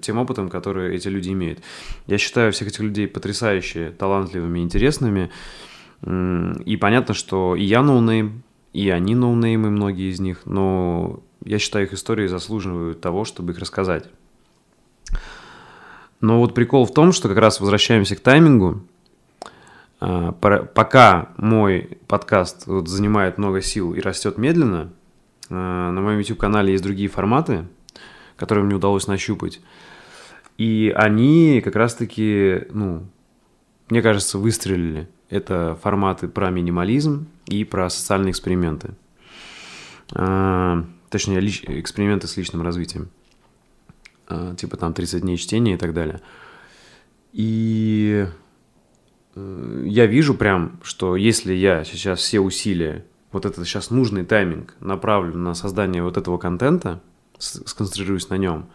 тем 0.02 0.18
опытом, 0.18 0.50
который 0.50 0.96
эти 0.96 1.10
люди 1.10 1.30
имеют. 1.30 1.60
Я 2.08 2.18
считаю 2.18 2.52
всех 2.52 2.70
этих 2.70 2.80
людей 2.80 3.08
потрясающе 3.08 3.92
талантливыми, 3.92 4.60
интересными. 4.60 5.30
И 6.06 6.78
понятно, 6.78 7.14
что 7.14 7.56
и 7.56 7.64
я 7.64 7.82
ноунейм, 7.82 8.44
и 8.72 8.90
они 8.90 9.16
ноунеймы, 9.16 9.70
многие 9.70 10.10
из 10.10 10.20
них, 10.20 10.46
но 10.46 11.22
я 11.46 11.60
считаю, 11.60 11.86
их 11.86 11.94
истории 11.94 12.28
заслуживают 12.28 13.02
того, 13.02 13.26
чтобы 13.26 13.52
их 13.52 13.60
рассказать. 13.60 14.10
Но 16.24 16.40
вот 16.40 16.54
прикол 16.54 16.86
в 16.86 16.94
том, 16.94 17.12
что 17.12 17.28
как 17.28 17.38
раз 17.38 17.60
возвращаемся 17.60 18.16
к 18.16 18.22
таймингу. 18.22 18.82
А, 20.00 20.32
пока 20.32 21.34
мой 21.36 21.98
подкаст 22.08 22.66
вот 22.66 22.88
занимает 22.88 23.38
много 23.38 23.62
сил 23.62 23.94
и 23.94 24.00
растет 24.00 24.38
медленно, 24.38 24.94
а, 25.50 25.92
на 25.92 26.00
моем 26.00 26.20
YouTube-канале 26.20 26.72
есть 26.72 26.84
другие 26.84 27.10
форматы, 27.10 27.68
которые 28.38 28.64
мне 28.64 28.76
удалось 28.76 29.06
нащупать. 29.06 29.60
И 30.58 30.94
они 30.96 31.60
как 31.62 31.76
раз-таки, 31.76 32.68
ну, 32.72 33.06
мне 33.90 34.02
кажется, 34.02 34.38
выстрелили. 34.38 35.10
Это 35.30 35.78
форматы 35.84 36.30
про 36.30 36.50
минимализм 36.52 37.28
и 37.48 37.66
про 37.66 37.90
социальные 37.90 38.32
эксперименты. 38.32 38.92
А, 40.14 40.86
точнее, 41.10 41.46
эксперименты 41.82 42.28
с 42.28 42.38
личным 42.38 42.62
развитием. 42.62 43.10
Типа 44.58 44.78
там 44.78 44.94
30 44.94 45.22
дней 45.22 45.38
чтения 45.38 45.74
и 45.76 45.78
так 45.78 45.94
далее. 45.94 46.22
И 47.34 48.28
Э, 49.36 49.84
я 49.86 50.06
вижу 50.06 50.34
прям, 50.34 50.80
что 50.84 51.16
если 51.16 51.54
я 51.54 51.84
сейчас 51.84 52.20
все 52.20 52.40
усилия, 52.40 53.06
вот 53.32 53.46
этот 53.46 53.66
сейчас 53.66 53.90
нужный 53.90 54.26
тайминг 54.26 54.76
направлю 54.80 55.38
на 55.38 55.54
создание 55.54 56.04
вот 56.04 56.18
этого 56.18 56.38
контента, 56.38 57.02
сконцентрируюсь 57.40 58.30
на 58.30 58.38
нем, 58.38 58.68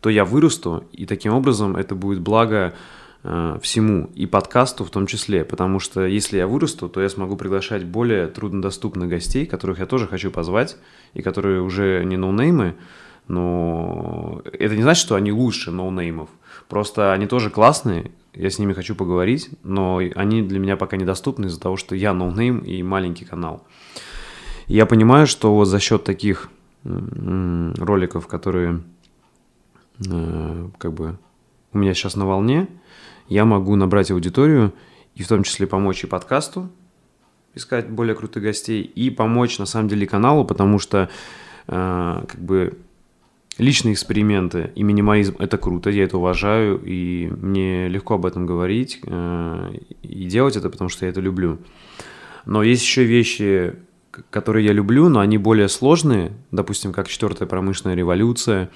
то 0.00 0.10
я 0.10 0.24
вырасту, 0.24 0.84
и 0.92 1.06
таким 1.06 1.32
образом 1.32 1.76
это 1.76 1.94
будет 1.94 2.20
благо 2.20 2.74
э, 3.22 3.58
всему, 3.60 4.10
и 4.14 4.26
подкасту 4.26 4.84
в 4.84 4.90
том 4.90 5.06
числе, 5.06 5.44
потому 5.44 5.80
что 5.80 6.06
если 6.06 6.36
я 6.36 6.46
вырасту, 6.46 6.88
то 6.88 7.02
я 7.02 7.08
смогу 7.08 7.36
приглашать 7.36 7.84
более 7.84 8.28
труднодоступных 8.28 9.08
гостей, 9.08 9.46
которых 9.46 9.80
я 9.80 9.86
тоже 9.86 10.06
хочу 10.06 10.30
позвать, 10.30 10.76
и 11.14 11.22
которые 11.22 11.60
уже 11.60 12.04
не 12.04 12.16
ноунеймы, 12.16 12.76
но 13.28 14.42
это 14.44 14.76
не 14.76 14.82
значит, 14.82 15.02
что 15.02 15.14
они 15.14 15.32
лучше 15.32 15.70
ноунеймов, 15.70 16.28
просто 16.68 17.12
они 17.12 17.26
тоже 17.26 17.50
классные, 17.50 18.10
я 18.34 18.50
с 18.50 18.58
ними 18.58 18.72
хочу 18.72 18.94
поговорить, 18.94 19.50
но 19.62 20.00
они 20.14 20.42
для 20.42 20.58
меня 20.58 20.76
пока 20.76 20.96
недоступны 20.96 21.46
из-за 21.46 21.60
того, 21.60 21.76
что 21.76 21.94
я 21.94 22.12
ноунейм 22.12 22.58
и 22.58 22.82
маленький 22.82 23.24
канал. 23.24 23.64
Я 24.66 24.86
понимаю, 24.86 25.26
что 25.26 25.54
вот 25.54 25.66
за 25.66 25.78
счет 25.78 26.04
таких 26.04 26.50
роликов, 26.84 28.26
которые 28.26 28.82
э, 30.06 30.68
как 30.78 30.92
бы 30.92 31.18
у 31.72 31.78
меня 31.78 31.94
сейчас 31.94 32.16
на 32.16 32.26
волне, 32.26 32.68
я 33.28 33.44
могу 33.44 33.76
набрать 33.76 34.10
аудиторию 34.10 34.72
и 35.14 35.22
в 35.22 35.28
том 35.28 35.44
числе 35.44 35.66
помочь 35.66 36.04
и 36.04 36.06
подкасту, 36.06 36.68
искать 37.54 37.88
более 37.88 38.14
крутых 38.14 38.42
гостей, 38.42 38.82
и 38.82 39.10
помочь 39.10 39.58
на 39.58 39.66
самом 39.66 39.88
деле 39.88 40.06
каналу, 40.06 40.44
потому 40.44 40.78
что 40.78 41.08
э, 41.68 42.24
как 42.26 42.40
бы 42.40 42.76
Личные 43.56 43.94
эксперименты 43.94 44.72
и 44.74 44.82
минимализм– 44.82 45.36
это 45.38 45.58
круто, 45.58 45.88
я 45.88 46.04
это 46.04 46.18
уважаю, 46.18 46.80
и 46.84 47.28
мне 47.28 47.86
легко 47.88 48.14
об 48.14 48.26
этом 48.26 48.46
говорить 48.46 49.00
э, 49.06 49.74
и 50.02 50.24
делать 50.24 50.56
это, 50.56 50.70
потому 50.70 50.90
что 50.90 51.04
я 51.06 51.12
это 51.12 51.20
люблю. 51.20 51.58
Но 52.46 52.64
есть 52.64 52.82
еще 52.82 53.04
вещи, 53.04 53.76
которые 54.30 54.66
я 54.66 54.72
люблю, 54.72 55.08
но 55.08 55.20
они 55.20 55.38
более 55.38 55.68
сложные, 55.68 56.32
допустим, 56.50 56.92
как 56.92 57.06
четвертая 57.06 57.46
промышленная 57.46 57.94
революция 57.94 58.70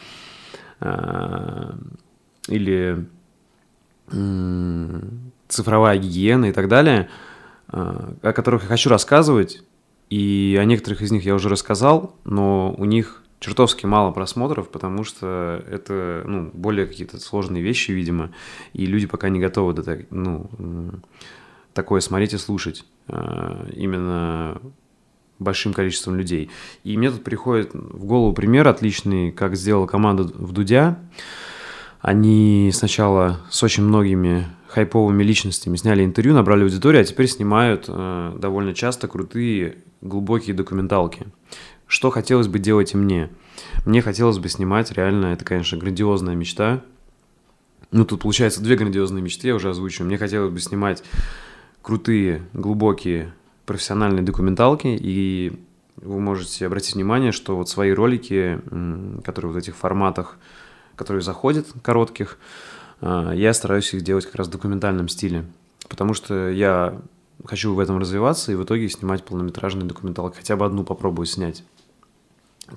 э, 0.80 1.72
или 2.46 3.04
цифровая 5.48 5.98
гигиена 5.98 6.46
и 6.46 6.52
так 6.52 6.68
далее, 6.68 7.08
э, 7.72 8.14
о 8.22 8.32
которых 8.32 8.62
я 8.62 8.68
хочу 8.68 8.90
рассказывать, 8.90 9.64
и 10.08 10.56
о 10.60 10.64
некоторых 10.64 11.02
из 11.02 11.10
них 11.10 11.24
я 11.24 11.34
уже 11.34 11.48
рассказал, 11.48 12.14
но 12.24 12.74
у 12.78 12.84
них 12.84 13.24
чертовски 13.40 13.86
мало 13.86 14.10
просмотров, 14.10 14.68
потому 14.68 15.04
что 15.04 15.64
это 15.70 16.22
ну, 16.26 16.50
более 16.52 16.86
какие-то 16.86 17.20
сложные 17.20 17.62
вещи, 17.62 17.92
видимо, 17.92 18.32
и 18.72 18.86
люди 18.86 19.06
пока 19.06 19.28
не 19.28 19.40
готовы 19.40 19.74
до, 19.74 19.98
ну, 20.10 20.50
такое 21.72 22.00
смотреть 22.00 22.34
и 22.34 22.38
слушать 22.38 22.84
э, 23.08 23.70
именно 23.74 24.60
большим 25.38 25.72
количеством 25.72 26.16
людей. 26.16 26.50
И 26.82 26.96
мне 26.96 27.10
тут 27.10 27.22
приходит 27.22 27.70
в 27.72 28.04
голову 28.04 28.32
пример 28.32 28.66
отличный, 28.66 29.30
как 29.30 29.56
сделала 29.56 29.86
команда 29.86 30.24
в 30.24 30.52
Дудя. 30.52 30.98
Они 32.00 32.70
сначала 32.72 33.40
с 33.50 33.62
очень 33.62 33.84
многими 33.84 34.46
хайповыми 34.68 35.22
личностями 35.22 35.76
сняли 35.76 36.04
интервью, 36.04 36.34
набрали 36.34 36.62
аудиторию, 36.62 37.02
а 37.02 37.04
теперь 37.04 37.28
снимают 37.28 37.84
э, 37.88 38.36
довольно 38.38 38.74
часто 38.74 39.08
крутые 39.08 39.78
глубокие 40.00 40.54
документалки 40.54 41.26
что 41.88 42.10
хотелось 42.10 42.46
бы 42.46 42.58
делать 42.58 42.94
и 42.94 42.96
мне. 42.96 43.30
Мне 43.84 44.02
хотелось 44.02 44.38
бы 44.38 44.48
снимать, 44.48 44.92
реально, 44.92 45.26
это, 45.26 45.44
конечно, 45.44 45.78
грандиозная 45.78 46.36
мечта. 46.36 46.82
Ну, 47.90 48.04
тут 48.04 48.20
получается 48.20 48.62
две 48.62 48.76
грандиозные 48.76 49.22
мечты, 49.22 49.48
я 49.48 49.54
уже 49.54 49.70
озвучу. 49.70 50.04
Мне 50.04 50.18
хотелось 50.18 50.52
бы 50.52 50.60
снимать 50.60 51.02
крутые, 51.82 52.42
глубокие, 52.52 53.32
профессиональные 53.64 54.22
документалки, 54.22 54.88
и 54.88 55.58
вы 55.96 56.20
можете 56.20 56.66
обратить 56.66 56.94
внимание, 56.94 57.32
что 57.32 57.56
вот 57.56 57.68
свои 57.68 57.90
ролики, 57.92 58.60
которые 59.24 59.52
в 59.52 59.56
этих 59.56 59.74
форматах, 59.74 60.36
которые 60.94 61.22
заходят, 61.22 61.66
коротких, 61.82 62.38
а, 63.00 63.32
я 63.32 63.54
стараюсь 63.54 63.92
их 63.94 64.02
делать 64.02 64.26
как 64.26 64.34
раз 64.34 64.48
в 64.48 64.50
документальном 64.50 65.08
стиле, 65.08 65.46
потому 65.88 66.14
что 66.14 66.50
я 66.50 67.00
хочу 67.44 67.74
в 67.74 67.80
этом 67.80 67.98
развиваться 67.98 68.52
и 68.52 68.54
в 68.54 68.64
итоге 68.64 68.88
снимать 68.88 69.24
полнометражные 69.24 69.86
документалки, 69.86 70.36
хотя 70.36 70.56
бы 70.56 70.66
одну 70.66 70.84
попробую 70.84 71.26
снять. 71.26 71.64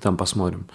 Там 0.00 0.16
посмотрим. 0.16 0.66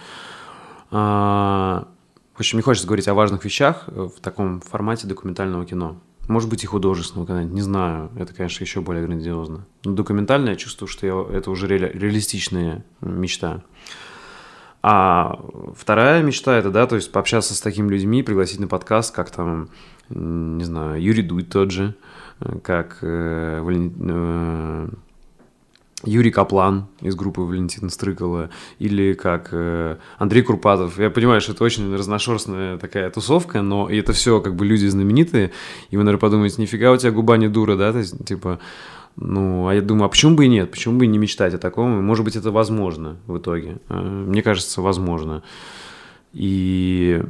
А, 0.91 1.87
в 2.35 2.39
общем, 2.39 2.57
не 2.57 2.61
хочется 2.61 2.87
говорить 2.87 3.07
о 3.07 3.13
важных 3.13 3.43
вещах 3.43 3.85
в 3.87 4.19
таком 4.21 4.61
формате 4.61 5.07
документального 5.07 5.65
кино. 5.65 5.97
Может 6.27 6.49
быть, 6.49 6.63
и 6.63 6.67
художественного 6.67 7.25
когда-нибудь, 7.25 7.55
не 7.55 7.61
знаю. 7.61 8.11
Это, 8.17 8.33
конечно, 8.33 8.63
еще 8.63 8.81
более 8.81 9.05
грандиозно. 9.05 9.65
Но 9.85 9.93
документальное, 9.93 10.51
я 10.51 10.55
чувствую, 10.57 10.89
что 10.89 11.07
я, 11.07 11.37
это 11.37 11.49
уже 11.49 11.67
ре, 11.67 11.77
реалистичная 11.77 12.83
мечта. 13.01 13.63
А 14.83 15.39
вторая 15.75 16.21
мечта 16.21 16.55
это, 16.57 16.69
да, 16.69 16.85
то 16.85 16.95
есть 16.95 17.11
пообщаться 17.11 17.53
с 17.55 17.61
такими 17.61 17.89
людьми, 17.89 18.23
пригласить 18.23 18.59
на 18.59 18.67
подкаст, 18.67 19.15
как 19.15 19.31
там, 19.31 19.69
не 20.09 20.63
знаю, 20.63 21.01
Юрий 21.01 21.23
Дудь 21.23 21.49
тот 21.49 21.71
же, 21.71 21.95
как 22.61 22.99
э, 23.01 23.61
Вален... 23.61 23.93
э, 23.99 24.89
Юрий 26.07 26.31
Каплан 26.31 26.87
из 27.01 27.15
группы 27.15 27.41
Валентина 27.41 27.89
Стрыкала, 27.89 28.49
или 28.79 29.13
как 29.13 29.49
э, 29.51 29.97
Андрей 30.17 30.41
Курпатов. 30.41 30.97
Я 30.99 31.09
понимаю, 31.09 31.41
что 31.41 31.51
это 31.51 31.63
очень 31.63 31.93
разношерстная 31.93 32.77
такая 32.77 33.09
тусовка, 33.09 33.61
но 33.61 33.89
и 33.89 33.97
это 33.97 34.13
все 34.13 34.39
как 34.41 34.55
бы 34.55 34.65
люди 34.65 34.85
знаменитые, 34.87 35.51
и 35.89 35.97
вы, 35.97 36.03
наверное, 36.03 36.21
подумаете, 36.21 36.61
нифига 36.61 36.91
у 36.91 36.97
тебя 36.97 37.11
губа 37.11 37.37
не 37.37 37.49
дура, 37.49 37.75
да, 37.75 37.91
то 37.91 37.99
есть, 37.99 38.25
типа, 38.25 38.59
Ну, 39.17 39.67
а 39.67 39.73
я 39.73 39.81
думаю, 39.81 40.05
а 40.05 40.09
почему 40.09 40.35
бы 40.35 40.45
и 40.45 40.47
нет? 40.47 40.71
Почему 40.71 40.99
бы 40.99 41.05
и 41.05 41.07
не 41.07 41.17
мечтать 41.17 41.53
о 41.53 41.57
таком? 41.57 42.03
Может 42.05 42.23
быть, 42.23 42.35
это 42.35 42.51
возможно 42.51 43.17
в 43.25 43.37
итоге. 43.37 43.77
Э, 43.89 43.99
мне 43.99 44.41
кажется, 44.41 44.81
возможно. 44.81 45.43
И 46.33 47.21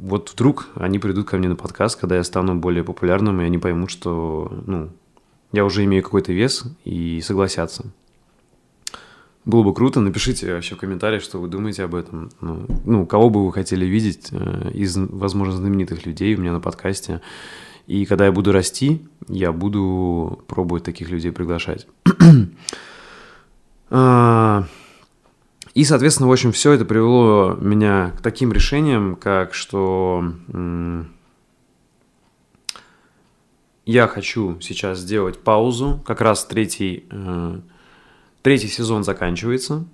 вот 0.00 0.32
вдруг 0.32 0.68
они 0.74 0.98
придут 0.98 1.28
ко 1.28 1.36
мне 1.36 1.48
на 1.48 1.56
подкаст, 1.56 2.00
когда 2.00 2.16
я 2.16 2.24
стану 2.24 2.56
более 2.56 2.82
популярным, 2.82 3.40
и 3.40 3.44
они 3.44 3.58
поймут, 3.58 3.90
что 3.90 4.50
ну, 4.66 4.90
я 5.52 5.64
уже 5.64 5.84
имею 5.84 6.02
какой-то 6.02 6.32
вес, 6.32 6.64
и 6.84 7.20
согласятся. 7.20 7.92
Было 9.46 9.62
бы 9.62 9.72
круто, 9.72 10.00
напишите 10.00 10.52
вообще 10.52 10.74
в 10.74 10.78
комментариях, 10.78 11.22
что 11.22 11.38
вы 11.38 11.46
думаете 11.46 11.84
об 11.84 11.94
этом. 11.94 12.30
Ну, 12.40 12.66
ну 12.84 13.06
кого 13.06 13.30
бы 13.30 13.46
вы 13.46 13.52
хотели 13.52 13.86
видеть 13.86 14.28
э, 14.32 14.72
из, 14.74 14.96
возможно, 14.96 15.54
знаменитых 15.54 16.04
людей 16.04 16.34
у 16.34 16.40
меня 16.40 16.52
на 16.52 16.60
подкасте. 16.60 17.22
И 17.86 18.04
когда 18.06 18.26
я 18.26 18.32
буду 18.32 18.50
расти, 18.50 19.06
я 19.28 19.52
буду 19.52 20.42
пробовать 20.48 20.82
таких 20.82 21.10
людей 21.10 21.32
приглашать. 21.32 21.86
А, 23.88 24.66
и, 25.74 25.84
соответственно, 25.84 26.28
в 26.28 26.32
общем, 26.32 26.50
все 26.50 26.72
это 26.72 26.84
привело 26.84 27.56
меня 27.60 28.12
к 28.18 28.20
таким 28.20 28.52
решениям, 28.52 29.14
как 29.14 29.54
что 29.54 30.24
я 33.84 34.08
хочу 34.08 34.60
сейчас 34.60 34.98
сделать 34.98 35.38
паузу. 35.38 36.02
Как 36.04 36.20
раз 36.20 36.44
третий, 36.46 37.04
э, 37.08 37.60
третий 38.46 38.68
сезон 38.68 39.02
заканчивается. 39.02 39.86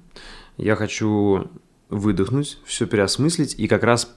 Я 0.59 0.76
хочу 0.76 1.50
выдохнуть, 1.88 2.59
все 2.66 2.87
переосмыслить 2.87 3.54
и 3.59 3.66
как 3.66 3.82
раз 3.82 4.14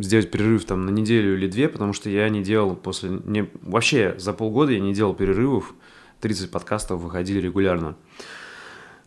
сделать 0.00 0.30
перерыв 0.30 0.64
там 0.64 0.86
на 0.86 0.88
неделю 0.88 1.34
или 1.36 1.46
две, 1.48 1.68
потому 1.68 1.92
что 1.92 2.08
я 2.08 2.30
не 2.30 2.42
делал 2.42 2.76
после... 2.76 3.10
Не, 3.10 3.50
вообще 3.60 4.14
за 4.16 4.32
полгода 4.32 4.72
я 4.72 4.80
не 4.80 4.94
делал 4.94 5.12
перерывов, 5.12 5.74
30 6.22 6.50
подкастов 6.50 7.02
выходили 7.02 7.42
регулярно. 7.42 7.94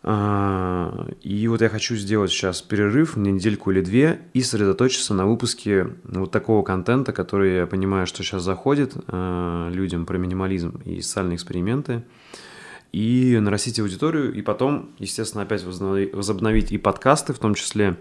А, 0.04 1.10
и 1.24 1.48
вот 1.48 1.62
я 1.62 1.70
хочу 1.70 1.96
сделать 1.96 2.30
сейчас 2.30 2.62
перерыв 2.62 3.18
на 3.18 3.30
недельку 3.30 3.72
или 3.72 3.82
две 3.82 4.22
и 4.34 4.44
сосредоточиться 4.44 5.16
на 5.16 5.26
выпуске 5.26 5.88
вот 6.04 6.30
такого 6.30 6.62
контента, 6.62 7.14
который 7.14 7.56
я 7.56 7.66
понимаю, 7.66 8.06
что 8.06 8.22
сейчас 8.22 8.44
заходит 8.44 8.94
а, 9.08 9.72
людям 9.72 10.06
про 10.06 10.20
минимализм 10.20 10.80
и 10.86 11.02
социальные 11.02 11.38
эксперименты 11.38 12.04
и 12.92 13.38
нарастить 13.40 13.80
аудиторию, 13.80 14.34
и 14.34 14.42
потом, 14.42 14.92
естественно, 14.98 15.44
опять 15.44 15.64
возобновить 15.64 16.72
и 16.72 16.78
подкасты 16.78 17.34
в 17.34 17.40
том 17.40 17.56
числе. 17.56 17.98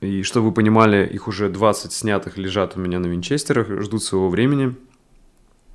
И 0.00 0.22
чтобы 0.22 0.48
вы 0.48 0.52
понимали, 0.52 1.06
их 1.06 1.26
уже 1.26 1.48
20 1.48 1.92
снятых 1.92 2.38
лежат 2.38 2.76
у 2.76 2.80
меня 2.80 3.00
на 3.00 3.06
винчестерах, 3.06 3.68
ждут 3.82 4.04
своего 4.04 4.28
времени, 4.28 4.76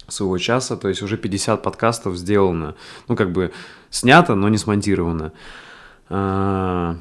своего 0.08 0.38
часа, 0.38 0.78
то 0.78 0.88
есть 0.88 1.02
уже 1.02 1.18
50 1.18 1.62
подкастов 1.62 2.16
сделано. 2.18 2.76
Ну, 3.08 3.16
как 3.16 3.32
бы 3.32 3.52
снято, 3.90 4.36
но 4.36 4.48
не 4.50 4.58
смонтировано. 4.58 5.34
А, 6.10 6.98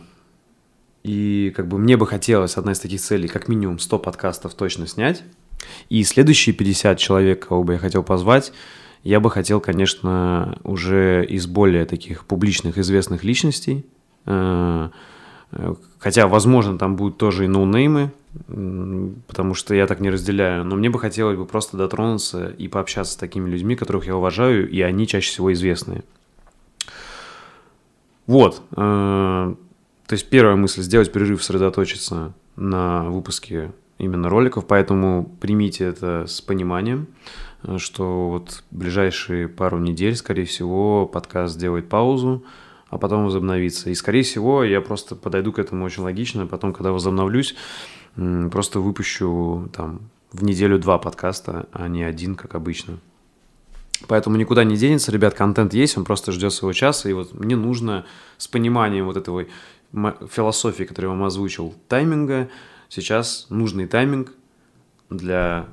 и 1.02 1.52
как 1.56 1.68
бы 1.68 1.78
мне 1.78 1.96
бы 1.96 2.06
хотелось, 2.06 2.56
одна 2.56 2.72
из 2.72 2.80
таких 2.80 3.00
целей, 3.00 3.28
как 3.28 3.49
минимум 3.49 3.78
100 3.78 3.99
подкастов 3.99 4.54
точно 4.54 4.87
снять. 4.87 5.22
И 5.88 6.02
следующие 6.04 6.54
50 6.54 6.99
человек, 6.99 7.46
кого 7.46 7.62
бы 7.62 7.75
я 7.75 7.78
хотел 7.78 8.02
позвать, 8.02 8.52
я 9.02 9.21
бы 9.21 9.30
хотел, 9.30 9.61
конечно, 9.61 10.59
уже 10.64 11.25
из 11.26 11.47
более 11.47 11.85
таких 11.85 12.25
публичных 12.25 12.78
известных 12.78 13.25
личностей, 13.25 13.85
э, 14.26 14.88
хотя, 15.99 16.28
возможно, 16.28 16.78
там 16.78 16.97
будут 16.97 17.18
тоже 17.18 17.44
и 17.44 17.49
ноунеймы, 17.49 18.12
потому 19.26 19.54
что 19.54 19.75
я 19.75 19.87
так 19.87 20.00
не 20.00 20.11
разделяю, 20.11 20.64
но 20.64 20.76
мне 20.76 20.88
бы 20.88 20.99
хотелось 20.99 21.37
бы 21.37 21.44
просто 21.44 21.76
дотронуться 21.76 22.49
и 22.49 22.68
пообщаться 22.68 23.12
с 23.12 23.17
такими 23.17 23.50
людьми, 23.50 23.76
которых 23.76 24.06
я 24.06 24.17
уважаю, 24.17 24.71
и 24.71 24.80
они 24.80 25.06
чаще 25.06 25.30
всего 25.30 25.52
известные. 25.52 26.04
Вот. 28.26 28.62
Э, 28.73 29.54
то 30.06 30.12
есть 30.12 30.28
первая 30.30 30.56
мысль– 30.56 30.82
сделать 30.82 31.12
перерыв, 31.12 31.43
сосредоточиться 31.43 32.32
на 32.56 33.04
выпуске 33.04 33.73
именно 33.99 34.28
роликов, 34.28 34.67
поэтому 34.67 35.30
примите 35.41 35.84
это 35.84 36.26
с 36.26 36.41
пониманием. 36.41 37.08
Э, 37.64 37.78
что 37.78 38.28
вот 38.28 38.64
ближайшие 38.70 39.48
пару 39.48 39.78
недель, 39.78 40.16
скорее 40.16 40.44
всего, 40.44 41.06
подкаст 41.06 41.54
сделает 41.54 41.88
паузу, 41.88 42.44
а 42.88 42.98
потом 42.98 43.25
возобновится. 43.25 43.90
И, 43.90 43.94
скорее 43.94 44.22
всего, 44.22 44.64
я 44.64 44.80
просто 44.80 45.16
подойду 45.16 45.52
к 45.52 45.58
этому 45.58 45.84
очень 45.84 46.02
логично. 46.02 46.46
Потом, 46.46 46.72
когда 46.72 46.92
возобновлюсь, 46.92 47.54
просто 48.14 48.80
выпущу 48.80 49.70
там 49.72 50.10
в 50.32 50.44
неделю 50.44 50.78
два 50.78 50.98
подкаста, 50.98 51.68
а 51.72 51.88
не 51.88 52.02
один, 52.02 52.34
как 52.34 52.54
обычно. 52.54 52.98
Поэтому 54.08 54.36
никуда 54.36 54.64
не 54.64 54.76
денется, 54.76 55.12
ребят, 55.12 55.34
контент 55.34 55.75
есть, 55.75 55.96
он 55.96 56.04
просто 56.04 56.32
ждет 56.32 56.52
своего 56.52 56.72
часа, 56.72 57.08
и 57.08 57.12
вот 57.12 57.34
мне 57.34 57.54
нужно 57.54 58.04
с 58.36 58.48
пониманием 58.48 59.06
вот 59.06 59.16
этого 59.16 59.46
философии, 60.28 60.84
которую 60.84 61.12
я 61.12 61.16
вам 61.16 61.25
озвучил, 61.25 61.75
тайминга, 61.88 62.48
сейчас 62.88 63.46
нужный 63.48 63.86
тайминг 63.86 64.32
для 65.08 65.68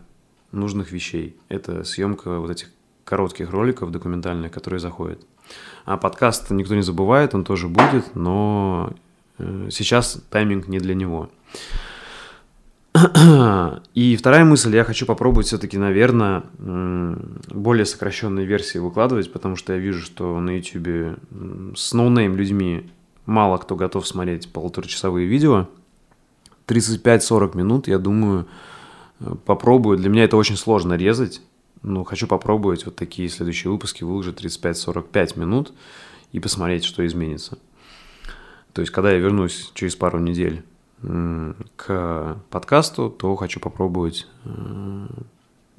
нужных 0.52 0.92
вещей. 0.92 1.36
Это 1.50 1.84
съемка 1.84 2.40
вот 2.40 2.50
этих 2.50 2.70
коротких 3.04 3.50
роликов 3.50 3.92
документальных, 3.92 4.52
которые 4.52 4.80
заходят. 4.80 5.20
А 5.86 5.98
подкаст 5.98 6.52
никто 6.52 6.76
не 6.76 6.84
забывает, 6.84 7.34
он 7.34 7.44
тоже 7.44 7.68
будет, 7.68 8.16
но 8.16 8.94
э, 9.40 9.70
сейчас 9.72 10.22
тайминг 10.30 10.68
не 10.68 10.80
для 10.80 10.94
него. 10.94 11.30
И 13.94 14.16
вторая 14.16 14.46
мысль, 14.46 14.76
я 14.76 14.84
хочу 14.84 15.06
попробовать 15.06 15.48
все-таки, 15.48 15.78
наверное, 15.78 16.44
более 16.58 17.86
сокращенные 17.86 18.46
версии 18.46 18.78
выкладывать, 18.78 19.32
потому 19.32 19.56
что 19.56 19.74
я 19.74 19.80
вижу, 19.80 20.02
что 20.02 20.40
на 20.40 20.58
YouTube 20.58 21.20
с 21.76 21.94
ноунейм 21.94 22.36
людьми 22.36 22.90
мало 23.26 23.58
кто 23.58 23.76
готов 23.76 24.08
смотреть 24.08 24.52
полуторачасовые 24.52 25.28
видео. 25.28 25.68
35-40 26.68 27.58
минут, 27.58 27.88
я 27.88 27.98
думаю, 27.98 28.46
попробую. 29.46 29.98
Для 29.98 30.10
меня 30.10 30.24
это 30.24 30.38
очень 30.38 30.58
сложно 30.58 30.94
резать. 30.94 31.42
Ну, 31.82 32.04
хочу 32.04 32.28
попробовать 32.28 32.86
вот 32.86 32.96
такие 32.96 33.30
следующие 33.30 33.72
выпуски 33.72 34.04
выложить 34.04 34.44
35-45 34.44 35.40
минут 35.40 35.74
и 36.32 36.40
посмотреть, 36.40 36.84
что 36.84 37.06
изменится. 37.06 37.58
То 38.74 38.82
есть, 38.82 38.92
когда 38.92 39.12
я 39.12 39.18
вернусь 39.18 39.72
через 39.74 39.96
пару 39.96 40.20
недель 40.20 40.64
к 41.02 42.38
подкасту, 42.50 43.10
то 43.10 43.36
хочу 43.38 43.62
попробовать 43.62 44.28
э, 44.44 45.08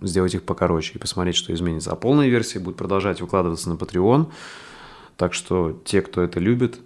сделать 0.00 0.35
их 0.35 0.44
покороче 0.44 0.94
и 0.94 0.98
посмотреть, 0.98 1.37
что 1.37 1.53
изменится. 1.53 1.92
А 1.92 1.96
полные 1.96 2.31
версии 2.31 2.59
будут 2.59 2.79
продолжать 2.79 3.20
выкладываться 3.20 3.68
на 3.68 3.74
Patreon. 3.74 4.31
Так 5.18 5.35
что 5.35 5.79
те, 5.85 6.00
кто 6.00 6.22
это 6.22 6.40
любит, 6.40 6.81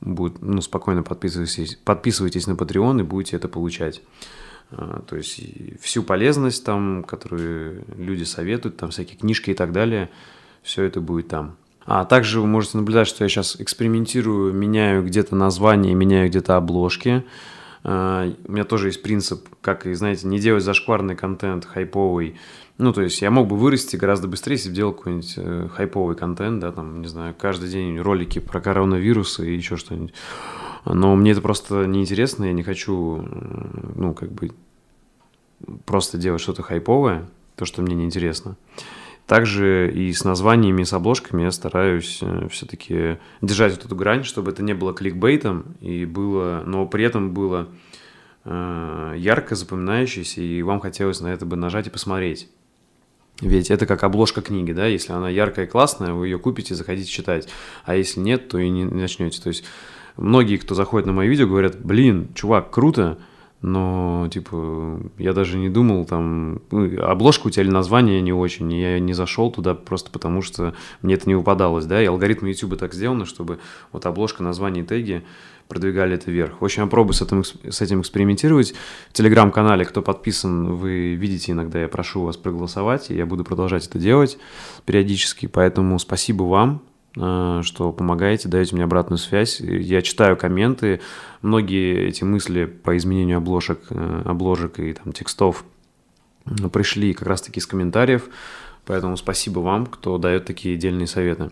будут, 0.00 0.40
ну, 0.42 0.60
спокойно 0.60 1.02
подписывайтесь, 1.02 1.76
подписывайтесь 1.84 2.46
на 2.46 2.52
Patreon 2.52 3.00
и 3.00 3.02
будете 3.02 3.36
это 3.36 3.48
получать. 3.48 4.02
А, 4.70 5.02
то 5.06 5.16
есть 5.16 5.40
всю 5.80 6.02
полезность 6.02 6.64
там, 6.64 7.04
которую 7.04 7.84
люди 7.96 8.24
советуют, 8.24 8.76
там 8.76 8.90
всякие 8.90 9.18
книжки 9.18 9.50
и 9.50 9.54
так 9.54 9.72
далее, 9.72 10.10
все 10.62 10.82
это 10.84 11.00
будет 11.00 11.28
там. 11.28 11.56
А 11.84 12.04
также 12.04 12.40
вы 12.40 12.48
можете 12.48 12.78
наблюдать, 12.78 13.06
что 13.06 13.22
я 13.24 13.28
сейчас 13.28 13.60
экспериментирую, 13.60 14.52
меняю 14.52 15.04
где-то 15.04 15.36
название, 15.36 15.94
меняю 15.94 16.28
где-то 16.28 16.56
обложки. 16.56 17.24
А, 17.84 18.28
у 18.46 18.52
меня 18.52 18.64
тоже 18.64 18.88
есть 18.88 19.02
принцип, 19.02 19.48
как 19.60 19.86
и, 19.86 19.94
знаете, 19.94 20.26
не 20.26 20.40
делать 20.40 20.64
зашкварный 20.64 21.14
контент, 21.14 21.64
хайповый. 21.64 22.36
Ну, 22.78 22.92
то 22.92 23.02
есть 23.02 23.22
я 23.22 23.30
мог 23.30 23.46
бы 23.46 23.56
вырасти 23.56 23.96
гораздо 23.96 24.26
быстрее, 24.26 24.56
если 24.56 24.68
бы 24.68 24.74
делал 24.74 24.92
какой-нибудь 24.92 25.34
э, 25.36 25.68
хайповый 25.72 26.14
контент, 26.14 26.60
да, 26.60 26.72
там, 26.72 27.00
не 27.00 27.08
знаю, 27.08 27.34
каждый 27.38 27.70
день 27.70 27.98
ролики 27.98 28.38
про 28.38 28.60
коронавирус 28.60 29.38
и 29.38 29.54
еще 29.54 29.76
что-нибудь. 29.76 30.12
Но 30.86 31.16
мне 31.16 31.32
это 31.32 31.40
просто 31.40 31.86
неинтересно, 31.86 32.44
я 32.44 32.52
не 32.52 32.62
хочу, 32.62 33.26
ну, 33.96 34.14
как 34.14 34.30
бы, 34.30 34.52
просто 35.84 36.16
делать 36.16 36.40
что-то 36.40 36.62
хайповое, 36.62 37.28
то, 37.56 37.64
что 37.64 37.82
мне 37.82 37.94
неинтересно. 37.94 38.56
Также 39.26 39.92
и 39.92 40.12
с 40.12 40.22
названиями, 40.22 40.82
и 40.82 40.84
с 40.84 40.92
обложками 40.92 41.42
я 41.42 41.50
стараюсь 41.50 42.20
э, 42.22 42.46
все-таки 42.48 43.18
держать 43.42 43.74
вот 43.74 43.84
эту 43.84 43.96
грань, 43.96 44.22
чтобы 44.22 44.52
это 44.52 44.62
не 44.62 44.72
было 44.72 44.94
кликбейтом, 44.94 45.74
и 45.80 46.04
было, 46.04 46.62
но 46.64 46.86
при 46.86 47.04
этом 47.04 47.32
было 47.32 47.66
э, 48.44 49.14
ярко 49.16 49.56
запоминающееся, 49.56 50.42
и 50.42 50.62
вам 50.62 50.78
хотелось 50.78 51.20
на 51.20 51.26
это 51.26 51.44
бы 51.44 51.56
нажать 51.56 51.88
и 51.88 51.90
посмотреть. 51.90 52.48
Ведь 53.40 53.72
это 53.72 53.84
как 53.84 54.04
обложка 54.04 54.42
книги, 54.42 54.70
да, 54.70 54.86
если 54.86 55.12
она 55.12 55.28
яркая 55.28 55.66
и 55.66 55.68
классная, 55.68 56.12
вы 56.12 56.28
ее 56.28 56.38
купите, 56.38 56.76
заходите 56.76 57.10
читать, 57.10 57.48
а 57.84 57.96
если 57.96 58.20
нет, 58.20 58.48
то 58.48 58.58
и 58.58 58.68
не 58.68 58.84
начнете. 58.84 59.42
То 59.42 59.48
есть 59.48 59.64
многие, 60.16 60.56
кто 60.56 60.74
заходит 60.74 61.06
на 61.06 61.12
мои 61.12 61.28
видео, 61.28 61.46
говорят, 61.46 61.76
блин, 61.80 62.28
чувак, 62.34 62.70
круто, 62.70 63.18
но, 63.62 64.28
типа, 64.30 65.00
я 65.18 65.32
даже 65.32 65.58
не 65.58 65.68
думал, 65.68 66.04
там, 66.04 66.60
ну, 66.70 67.02
обложка 67.02 67.46
у 67.46 67.50
тебя 67.50 67.64
или 67.64 67.70
название 67.70 68.20
не 68.20 68.32
очень, 68.32 68.70
и 68.72 68.80
я 68.80 69.00
не 69.00 69.14
зашел 69.14 69.50
туда 69.50 69.74
просто 69.74 70.10
потому, 70.10 70.42
что 70.42 70.74
мне 71.02 71.14
это 71.14 71.28
не 71.28 71.34
выпадалось, 71.34 71.86
да, 71.86 72.02
и 72.02 72.06
алгоритмы 72.06 72.50
YouTube 72.50 72.78
так 72.78 72.92
сделаны, 72.92 73.24
чтобы 73.24 73.58
вот 73.92 74.04
обложка, 74.06 74.42
название 74.42 74.84
и 74.84 74.86
теги 74.86 75.24
продвигали 75.68 76.14
это 76.14 76.30
вверх. 76.30 76.60
В 76.60 76.64
общем, 76.64 76.84
я 76.84 76.88
пробую 76.88 77.14
с 77.14 77.22
этим, 77.22 77.42
с 77.42 77.80
этим 77.80 78.02
экспериментировать. 78.02 78.74
В 79.10 79.14
телеграм-канале, 79.14 79.84
кто 79.84 80.00
подписан, 80.00 80.74
вы 80.74 81.14
видите 81.14 81.52
иногда, 81.52 81.80
я 81.80 81.88
прошу 81.88 82.22
вас 82.22 82.36
проголосовать, 82.36 83.10
и 83.10 83.16
я 83.16 83.26
буду 83.26 83.42
продолжать 83.42 83.86
это 83.86 83.98
делать 83.98 84.38
периодически, 84.84 85.46
поэтому 85.46 85.98
спасибо 85.98 86.44
вам, 86.44 86.82
что 87.16 87.92
помогаете, 87.92 88.48
даете 88.48 88.74
мне 88.74 88.84
обратную 88.84 89.18
связь. 89.18 89.60
Я 89.60 90.02
читаю 90.02 90.36
комменты, 90.36 91.00
многие 91.40 92.08
эти 92.08 92.24
мысли 92.24 92.66
по 92.66 92.96
изменению 92.98 93.38
обложек, 93.38 93.80
э, 93.88 94.22
обложек 94.26 94.78
и 94.78 94.92
там 94.92 95.12
текстов 95.12 95.64
пришли 96.72 97.14
как 97.14 97.26
раз-таки 97.26 97.58
из 97.58 97.66
комментариев, 97.66 98.28
поэтому 98.84 99.16
спасибо 99.16 99.60
вам, 99.60 99.86
кто 99.86 100.18
дает 100.18 100.44
такие 100.44 100.74
отдельные 100.74 101.06
советы. 101.06 101.50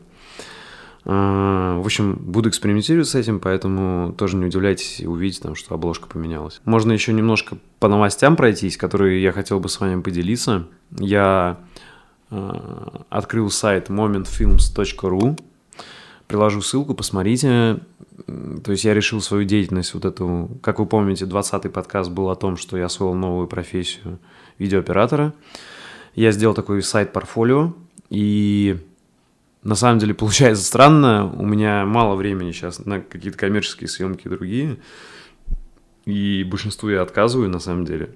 В 1.04 1.82
общем, 1.84 2.14
буду 2.14 2.48
экспериментировать 2.48 3.08
с 3.08 3.14
этим, 3.14 3.38
поэтому 3.38 4.14
тоже 4.14 4.36
не 4.36 4.46
удивляйтесь 4.46 5.00
и 5.00 5.06
увидите, 5.06 5.42
там, 5.42 5.54
что 5.54 5.74
обложка 5.74 6.08
поменялась. 6.08 6.62
Можно 6.64 6.92
еще 6.92 7.12
немножко 7.12 7.58
по 7.78 7.88
новостям 7.88 8.36
пройтись, 8.36 8.78
которые 8.78 9.22
я 9.22 9.32
хотел 9.32 9.60
бы 9.60 9.68
с 9.68 9.80
вами 9.80 10.00
поделиться. 10.00 10.66
Я 10.98 11.58
э, 12.30 12.50
открыл 13.10 13.50
сайт 13.50 13.90
momentfilms.ru, 13.90 15.38
приложу 16.26 16.62
ссылку, 16.62 16.94
посмотрите. 16.94 17.80
То 18.64 18.72
есть 18.72 18.84
я 18.84 18.94
решил 18.94 19.20
свою 19.20 19.44
деятельность 19.44 19.94
вот 19.94 20.04
эту... 20.04 20.50
Как 20.62 20.78
вы 20.78 20.86
помните, 20.86 21.24
20-й 21.24 21.70
подкаст 21.70 22.10
был 22.10 22.30
о 22.30 22.36
том, 22.36 22.56
что 22.56 22.76
я 22.76 22.86
освоил 22.86 23.14
новую 23.14 23.46
профессию 23.46 24.18
видеооператора. 24.58 25.34
Я 26.14 26.32
сделал 26.32 26.54
такой 26.54 26.82
сайт-портфолио, 26.82 27.74
и 28.08 28.78
на 29.62 29.74
самом 29.74 29.98
деле 29.98 30.14
получается 30.14 30.64
странно. 30.64 31.32
У 31.36 31.44
меня 31.44 31.84
мало 31.84 32.14
времени 32.14 32.52
сейчас 32.52 32.84
на 32.84 33.00
какие-то 33.00 33.38
коммерческие 33.38 33.88
съемки 33.88 34.26
и 34.26 34.30
другие. 34.30 34.78
И 36.04 36.44
большинству 36.44 36.90
я 36.90 37.02
отказываю 37.02 37.48
на 37.48 37.58
самом 37.58 37.84
деле. 37.84 38.10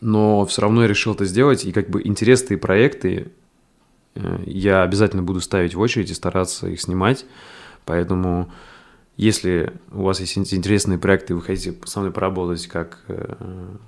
Но 0.00 0.44
все 0.46 0.62
равно 0.62 0.82
я 0.82 0.88
решил 0.88 1.14
это 1.14 1.24
сделать. 1.24 1.64
И 1.64 1.72
как 1.72 1.88
бы 1.90 2.02
интересные 2.02 2.58
проекты 2.58 3.32
я 4.46 4.82
обязательно 4.82 5.22
буду 5.22 5.40
ставить 5.40 5.74
в 5.74 5.80
очередь 5.80 6.10
и 6.10 6.14
стараться 6.14 6.68
их 6.68 6.80
снимать. 6.80 7.26
Поэтому 7.84 8.50
если 9.16 9.72
у 9.92 10.02
вас 10.02 10.18
есть 10.20 10.36
интересные 10.36 10.98
проекты, 10.98 11.34
вы 11.34 11.42
хотите 11.42 11.76
со 11.84 12.00
мной 12.00 12.10
поработать 12.10 12.66
как 12.66 13.04
э, 13.06 13.34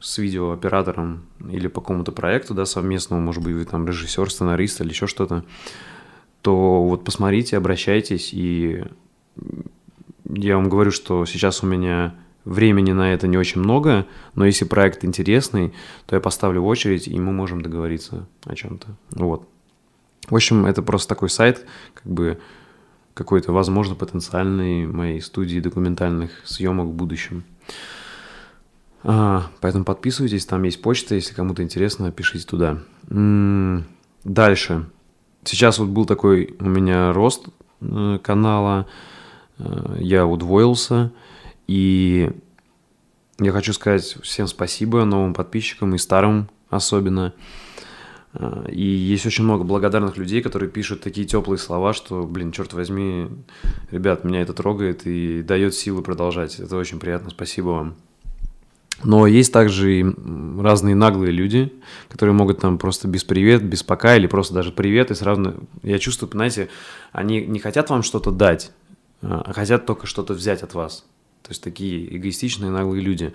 с 0.01 0.19
видеооператором 0.19 1.27
или 1.51 1.67
по 1.67 1.81
какому-то 1.81 2.13
проекту, 2.13 2.55
да, 2.55 2.65
совместному, 2.65 3.23
может 3.23 3.43
быть, 3.43 3.55
вы 3.55 3.65
там 3.65 3.87
режиссер, 3.89 4.31
сценарист 4.31 4.81
или 4.81 4.91
еще 4.91 5.09
что-то, 5.09 5.45
то 6.43 6.85
вот 6.85 7.05
посмотрите, 7.05 7.57
обращайтесь, 7.57 8.33
и 8.33 8.85
я 10.29 10.57
вам 10.57 10.69
говорю, 10.69 10.93
что 10.93 11.27
сейчас 11.27 11.65
у 11.65 11.67
меня 11.67 12.15
времени 12.45 12.93
на 12.93 13.13
это 13.13 13.27
не 13.27 13.37
очень 13.37 13.61
много, 13.61 14.07
но 14.37 14.47
если 14.47 14.65
проект 14.65 15.05
интересный, 15.05 15.75
то 16.07 16.15
я 16.15 16.21
поставлю 16.21 16.63
в 16.63 16.67
очередь, 16.67 17.09
и 17.09 17.19
мы 17.19 17.33
можем 17.33 17.63
договориться 17.63 18.29
о 18.45 18.55
чем-то. 18.55 18.97
Вот. 19.11 19.49
В 20.29 20.35
общем, 20.35 20.67
это 20.67 20.83
просто 20.83 21.09
такой 21.09 21.31
сайт, 21.31 21.65
как 21.95 22.13
бы 22.13 22.39
какой-то, 23.15 23.53
возможно, 23.53 23.95
потенциальный 23.95 24.87
моей 24.87 25.21
студии 25.21 25.61
документальных 25.61 26.31
съемок 26.45 26.89
в 26.89 26.93
будущем. 26.93 27.45
А, 29.03 29.51
поэтому 29.61 29.85
подписывайтесь, 29.85 30.47
там 30.47 30.63
есть 30.65 30.83
почта, 30.83 31.15
если 31.15 31.33
кому-то 31.33 31.63
интересно, 31.63 32.11
пишите 32.11 32.47
туда. 32.47 32.79
М-м- 33.09 33.87
дальше 34.25 34.87
сейчас 35.45 35.79
вот 35.79 35.89
был 35.89 36.05
такой 36.05 36.57
у 36.59 36.69
меня 36.69 37.13
рост 37.13 37.47
э, 37.81 38.19
канала, 38.23 38.87
э, 39.59 39.99
я 40.01 40.27
удвоился, 40.27 41.13
и 41.67 42.31
я 43.39 43.53
хочу 43.53 43.73
сказать 43.73 44.17
всем 44.23 44.47
спасибо 44.47 45.05
новым 45.05 45.35
подписчикам 45.35 45.95
и 45.95 45.99
старым 45.99 46.49
особенно. 46.69 47.33
И 48.69 48.83
есть 48.83 49.25
очень 49.27 49.45
много 49.45 49.65
благодарных 49.65 50.17
людей, 50.17 50.43
которые 50.43 50.71
пишут 50.71 51.01
такие 51.01 51.27
теплые 51.27 51.59
слова, 51.59 51.93
что, 51.93 52.25
блин, 52.25 52.53
черт 52.53 52.73
возьми, 52.73 53.29
ребят, 53.91 54.25
меня 54.25 54.43
это 54.43 54.53
трогает 54.53 55.07
и 55.07 55.43
дает 55.43 55.75
силы 55.75 56.03
продолжать. 56.03 56.59
Это 56.61 56.77
очень 56.77 56.99
приятно, 56.99 57.31
спасибо 57.31 57.69
вам. 57.69 57.97
Но 59.05 59.27
есть 59.27 59.53
также 59.53 60.01
и 60.01 60.07
разные 60.59 60.95
наглые 60.95 61.31
люди, 61.31 61.73
которые 62.09 62.35
могут 62.35 62.61
там 62.61 62.79
просто 62.79 63.09
без 63.09 63.25
привет, 63.25 63.63
без 63.63 63.83
пока 63.83 64.17
или 64.17 64.27
просто 64.27 64.55
даже 64.55 64.73
привет 64.73 65.11
и 65.11 65.15
сразу... 65.15 65.55
Я 65.83 65.99
чувствую, 65.99 66.31
знаете, 66.33 66.69
они 67.13 67.45
не 67.47 67.59
хотят 67.59 67.91
вам 67.91 68.03
что-то 68.03 68.31
дать, 68.31 68.73
а 69.21 69.53
хотят 69.53 69.85
только 69.87 70.07
что-то 70.07 70.33
взять 70.33 70.63
от 70.63 70.75
вас. 70.75 71.05
То 71.43 71.51
есть 71.51 71.63
такие 71.63 72.17
эгоистичные 72.17 72.71
наглые 72.71 73.03
люди. 73.03 73.33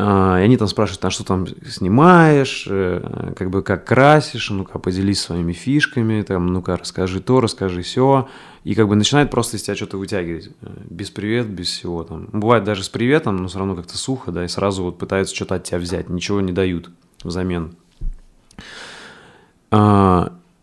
А, 0.00 0.38
и 0.38 0.44
они 0.44 0.56
там 0.56 0.68
спрашивают, 0.68 1.04
а 1.04 1.10
что 1.10 1.24
там 1.24 1.44
снимаешь, 1.68 2.68
э, 2.70 3.32
как 3.36 3.50
бы 3.50 3.62
как 3.64 3.84
красишь, 3.84 4.48
ну-ка 4.50 4.78
поделись 4.78 5.20
своими 5.20 5.52
фишками, 5.52 6.22
там, 6.22 6.46
ну-ка 6.52 6.76
расскажи 6.76 7.20
то, 7.20 7.40
расскажи 7.40 7.82
все. 7.82 8.28
И 8.62 8.76
как 8.76 8.86
бы 8.86 8.94
начинает 8.94 9.28
просто 9.28 9.56
из 9.56 9.64
тебя 9.64 9.74
что-то 9.74 9.98
вытягивать. 9.98 10.50
Э, 10.62 10.68
без 10.88 11.10
привет, 11.10 11.48
без 11.48 11.66
всего 11.66 12.04
там. 12.04 12.28
Бывает 12.32 12.62
даже 12.62 12.84
с 12.84 12.88
приветом, 12.88 13.38
но 13.38 13.48
все 13.48 13.58
равно 13.58 13.74
как-то 13.74 13.98
сухо, 13.98 14.30
да, 14.30 14.44
и 14.44 14.48
сразу 14.48 14.84
вот 14.84 14.98
пытаются 14.98 15.34
что-то 15.34 15.56
от 15.56 15.64
тебя 15.64 15.78
взять, 15.78 16.08
ничего 16.08 16.40
не 16.40 16.52
дают 16.52 16.90
взамен. 17.24 17.74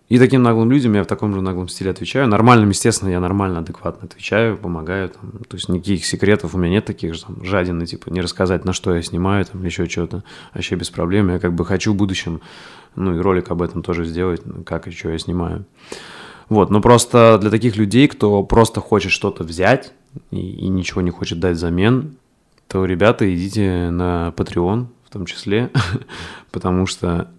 И 0.08 0.20
таким 0.20 0.44
наглым 0.44 0.72
людям 0.72 0.94
я 0.94 1.04
в 1.04 1.08
таком 1.08 1.34
же 1.34 1.42
наглом 1.42 1.68
стиле 1.68 1.90
отвечаю. 1.90 2.28
Нормальным, 2.28 2.70
естественно, 2.70 3.10
я 3.10 3.20
нормально, 3.20 3.60
адекватно 3.60 4.08
отвечаю, 4.08 4.56
помогаю. 4.56 5.10
Там, 5.10 5.32
то 5.48 5.58
есть 5.58 5.68
никаких 5.68 6.06
секретов 6.06 6.54
у 6.54 6.60
меня 6.60 6.74
нет 6.74 6.86
таких 6.86 7.16
же, 7.16 7.24
там, 7.24 7.44
жадины, 7.44 7.88
типа, 7.88 8.10
не 8.10 8.22
рассказать, 8.22 8.66
на 8.66 8.74
что 8.74 8.94
я 8.94 9.02
снимаю, 9.02 9.46
там, 9.46 9.64
еще 9.66 9.88
что-то. 9.88 10.24
Вообще 10.54 10.76
без 10.76 10.92
проблем. 10.92 11.30
Я 11.30 11.40
как 11.40 11.54
бы 11.54 11.66
хочу 11.66 11.94
в 11.94 11.96
будущем, 11.96 12.42
ну, 12.96 13.16
и 13.16 13.20
ролик 13.20 13.50
об 13.50 13.64
этом 13.64 13.82
тоже 13.82 14.06
сделать, 14.06 14.42
как 14.64 14.88
и 14.88 14.92
что 14.92 15.10
я 15.10 15.18
снимаю. 15.18 15.66
Вот, 16.50 16.70
но 16.70 16.82
просто 16.82 17.40
для 17.42 17.50
таких 17.50 17.76
людей, 17.76 18.08
кто 18.08 18.44
просто 18.44 18.82
хочет 18.82 19.12
что-то 19.12 19.44
взять 19.44 19.92
и, 20.30 20.38
и 20.38 20.68
ничего 20.68 21.02
не 21.02 21.10
хочет 21.10 21.40
дать 21.40 21.58
взамен, 21.58 22.18
то, 22.68 22.86
ребята, 22.86 23.34
идите 23.34 23.90
на 23.90 24.32
Patreon 24.38 24.86
в 25.06 25.10
том 25.10 25.26
числе, 25.26 25.72
потому 26.52 26.86
что 26.86 27.32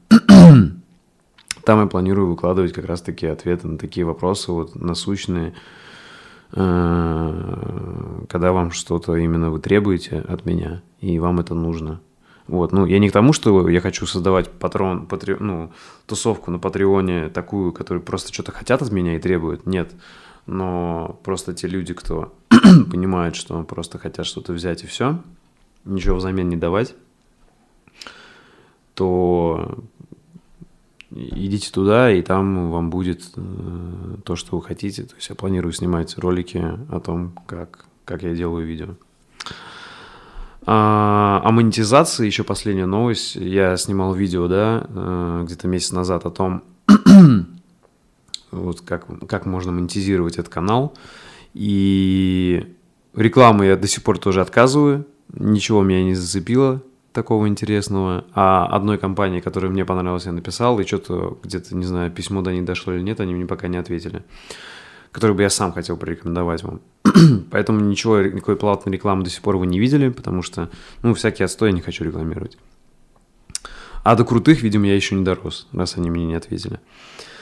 там 1.66 1.81
я 1.81 1.87
планирую 1.87 2.29
выкладывать 2.29 2.72
как 2.72 2.85
раз-таки 2.85 3.26
ответы 3.26 3.66
на 3.66 3.76
такие 3.76 4.07
вопросы, 4.07 4.52
вот 4.52 4.76
насущные, 4.76 5.52
э, 6.52 8.24
когда 8.29 8.52
вам 8.52 8.70
что-то 8.70 9.16
именно 9.16 9.50
вы 9.50 9.59
требуете 9.59 10.20
от 10.20 10.46
меня, 10.46 10.83
и 11.00 11.18
вам 11.18 11.40
это 11.40 11.55
нужно. 11.55 12.00
Вот, 12.46 12.70
ну, 12.70 12.87
я 12.87 13.00
не 13.00 13.09
к 13.09 13.12
тому, 13.12 13.33
что 13.33 13.68
я 13.68 13.81
хочу 13.81 14.07
создавать 14.07 14.48
патрон, 14.48 15.07
патри, 15.07 15.35
ну, 15.40 15.72
тусовку 16.07 16.52
на 16.52 16.61
Патреоне 16.61 17.31
такую, 17.31 17.72
которую 17.72 18.05
просто 18.05 18.33
что-то 18.33 18.52
хотят 18.52 18.81
от 18.81 18.92
меня 18.92 19.16
и 19.16 19.18
требуют. 19.18 19.66
Нет. 19.66 19.90
Но 20.46 21.18
просто 21.24 21.52
те 21.52 21.66
люди, 21.66 21.94
кто 21.94 22.33
понимают, 22.48 23.35
что 23.35 23.61
просто 23.64 23.98
хотят 23.98 24.24
что-то 24.24 24.52
взять 24.52 24.85
и 24.85 24.87
все, 24.87 25.20
ничего 25.85 26.14
взамен 26.14 26.48
не 26.48 26.57
давать, 26.57 26.94
то 28.94 29.85
идите 31.16 31.70
туда, 31.70 32.12
и 32.12 32.22
там 32.22 32.70
вам 32.70 32.90
будет 32.90 33.31
э, 33.37 34.16
то, 34.24 34.37
что 34.37 34.57
вы 34.57 34.62
хотите. 34.62 35.05
То 35.05 35.14
есть 35.16 35.29
я 35.29 35.35
планирую 35.35 35.72
снимать 35.72 36.16
ролики 36.18 36.62
о 36.90 37.00
том, 37.00 37.33
как, 37.46 37.87
как 38.05 38.22
я 38.22 38.35
делаю 38.35 38.66
видео. 38.66 38.88
А, 40.66 41.40
о 41.44 41.52
монетизации 41.52 42.26
еще 42.26 42.44
последняя 42.44 42.87
новость. 42.87 43.37
Я 43.37 43.76
снимал 43.76 44.14
видео, 44.14 44.48
да, 44.48 44.87
э, 44.88 45.42
где-то 45.46 45.68
месяц 45.68 45.92
назад 45.92 46.26
о 46.26 46.31
том, 46.31 46.62
вот 48.50 48.81
как, 48.83 49.07
как 49.29 49.46
можно 49.46 49.72
монетизировать 49.72 50.35
этот 50.35 50.52
канал. 50.52 50.94
И 51.55 52.74
рекламу 53.14 53.62
я 53.62 53.76
до 53.76 53.87
сих 53.87 54.02
пор 54.02 54.18
тоже 54.18 54.40
отказываю. 54.40 55.07
Ничего 55.33 55.83
меня 55.83 56.05
не 56.05 56.14
зацепило 56.14 56.83
такого 57.16 57.48
интересного. 57.48 58.24
А 58.35 58.66
одной 58.66 58.98
компании, 58.98 59.40
которая 59.40 59.72
мне 59.72 59.85
понравилась, 59.85 60.26
я 60.26 60.33
написал, 60.33 60.79
и 60.79 60.87
что-то 60.87 61.38
где-то, 61.42 61.74
не 61.74 61.85
знаю, 61.85 62.12
письмо 62.12 62.42
до 62.42 62.52
них 62.52 62.64
дошло 62.64 62.92
или 62.92 63.02
нет, 63.02 63.20
они 63.20 63.35
мне 63.35 63.46
пока 63.46 63.66
не 63.68 63.79
ответили. 63.79 64.22
Который 65.11 65.35
бы 65.35 65.42
я 65.42 65.50
сам 65.50 65.72
хотел 65.72 65.96
порекомендовать 65.96 66.62
вам. 66.62 66.81
Поэтому 67.50 67.81
ничего, 67.81 68.20
никакой 68.20 68.57
платной 68.57 68.94
рекламы 68.94 69.24
до 69.24 69.31
сих 69.31 69.40
пор 69.40 69.57
вы 69.57 69.66
не 69.66 69.81
видели, 69.81 70.11
потому 70.11 70.42
что, 70.42 70.68
ну, 71.02 71.14
всякие 71.14 71.46
отстой 71.46 71.70
я 71.70 71.74
не 71.74 71.81
хочу 71.81 72.05
рекламировать. 72.05 72.59
А 74.05 74.14
до 74.14 74.24
крутых, 74.24 74.62
видимо, 74.62 74.87
я 74.87 74.94
еще 74.94 75.14
не 75.14 75.24
дорос, 75.24 75.66
раз 75.72 75.96
они 75.96 76.11
мне 76.11 76.26
не 76.26 76.35
ответили. 76.35 76.79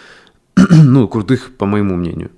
ну, 0.57 1.09
крутых, 1.09 1.57
по 1.57 1.67
моему 1.67 1.97
мнению. 1.97 2.31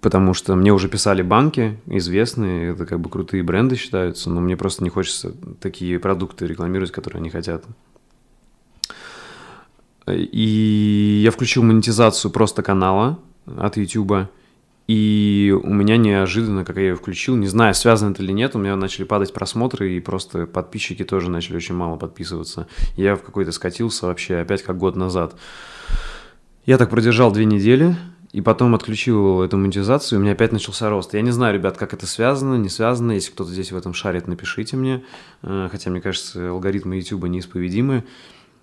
Потому 0.00 0.32
что 0.32 0.54
мне 0.56 0.72
уже 0.72 0.88
писали 0.88 1.20
банки 1.20 1.78
известные, 1.86 2.72
это 2.72 2.86
как 2.86 3.00
бы 3.00 3.10
крутые 3.10 3.42
бренды 3.42 3.76
считаются, 3.76 4.30
но 4.30 4.40
мне 4.40 4.56
просто 4.56 4.82
не 4.82 4.88
хочется 4.88 5.34
такие 5.60 5.98
продукты 5.98 6.46
рекламировать, 6.46 6.90
которые 6.90 7.20
они 7.20 7.28
хотят. 7.28 7.64
И 10.06 11.20
я 11.22 11.30
включил 11.30 11.62
монетизацию 11.62 12.30
просто 12.30 12.62
канала 12.62 13.18
от 13.44 13.76
YouTube, 13.76 14.28
и 14.88 15.54
у 15.62 15.72
меня 15.72 15.96
неожиданно, 15.98 16.64
как 16.64 16.76
я 16.76 16.88
ее 16.88 16.96
включил, 16.96 17.36
не 17.36 17.46
знаю, 17.46 17.74
связано 17.74 18.10
это 18.10 18.22
или 18.22 18.32
нет, 18.32 18.56
у 18.56 18.58
меня 18.58 18.74
начали 18.74 19.04
падать 19.04 19.32
просмотры, 19.32 19.92
и 19.92 20.00
просто 20.00 20.46
подписчики 20.46 21.04
тоже 21.04 21.30
начали 21.30 21.56
очень 21.56 21.76
мало 21.76 21.96
подписываться. 21.96 22.66
Я 22.96 23.14
в 23.14 23.22
какой-то 23.22 23.52
скатился 23.52 24.06
вообще 24.06 24.38
опять 24.38 24.62
как 24.62 24.78
год 24.78 24.96
назад. 24.96 25.36
Я 26.66 26.76
так 26.76 26.90
продержал 26.90 27.30
две 27.30 27.44
недели, 27.44 27.94
и 28.32 28.40
потом 28.40 28.74
отключил 28.76 29.42
эту 29.42 29.56
монетизацию, 29.56 30.16
и 30.16 30.20
у 30.20 30.22
меня 30.22 30.32
опять 30.32 30.52
начался 30.52 30.88
рост. 30.88 31.14
Я 31.14 31.22
не 31.22 31.32
знаю, 31.32 31.54
ребят, 31.54 31.76
как 31.76 31.94
это 31.94 32.06
связано, 32.06 32.54
не 32.54 32.68
связано. 32.68 33.12
Если 33.12 33.32
кто-то 33.32 33.50
здесь 33.50 33.72
в 33.72 33.76
этом 33.76 33.92
шарит, 33.92 34.28
напишите 34.28 34.76
мне. 34.76 35.02
Э, 35.42 35.68
хотя, 35.70 35.90
мне 35.90 36.00
кажется, 36.00 36.50
алгоритмы 36.50 36.96
YouTube 36.96 37.24
неисповедимы. 37.24 38.04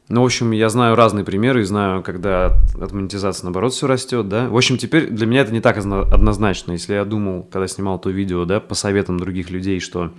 Ну, 0.08 0.22
в 0.22 0.26
общем, 0.26 0.52
я 0.52 0.70
знаю 0.70 0.96
разные 0.96 1.26
примеры 1.26 1.62
и 1.62 1.66
знаю, 1.66 2.02
когда 2.02 2.58
от 2.80 2.94
монетизации, 2.94 3.44
наоборот, 3.44 3.74
все 3.74 3.88
растет, 3.88 4.30
да. 4.30 4.48
В 4.48 4.56
общем, 4.56 4.78
теперь 4.78 5.08
для 5.08 5.26
меня 5.26 5.42
это 5.42 5.52
не 5.52 5.60
так 5.60 5.78
однозначно. 5.78 6.72
Если 6.72 6.94
я 6.94 7.04
думал, 7.04 7.44
когда 7.52 7.68
снимал 7.68 8.00
то 8.00 8.10
видео, 8.10 8.46
да, 8.46 8.62
по 8.62 8.74
советам 8.74 9.20
других 9.20 9.50
людей, 9.50 9.82
что 9.82 10.14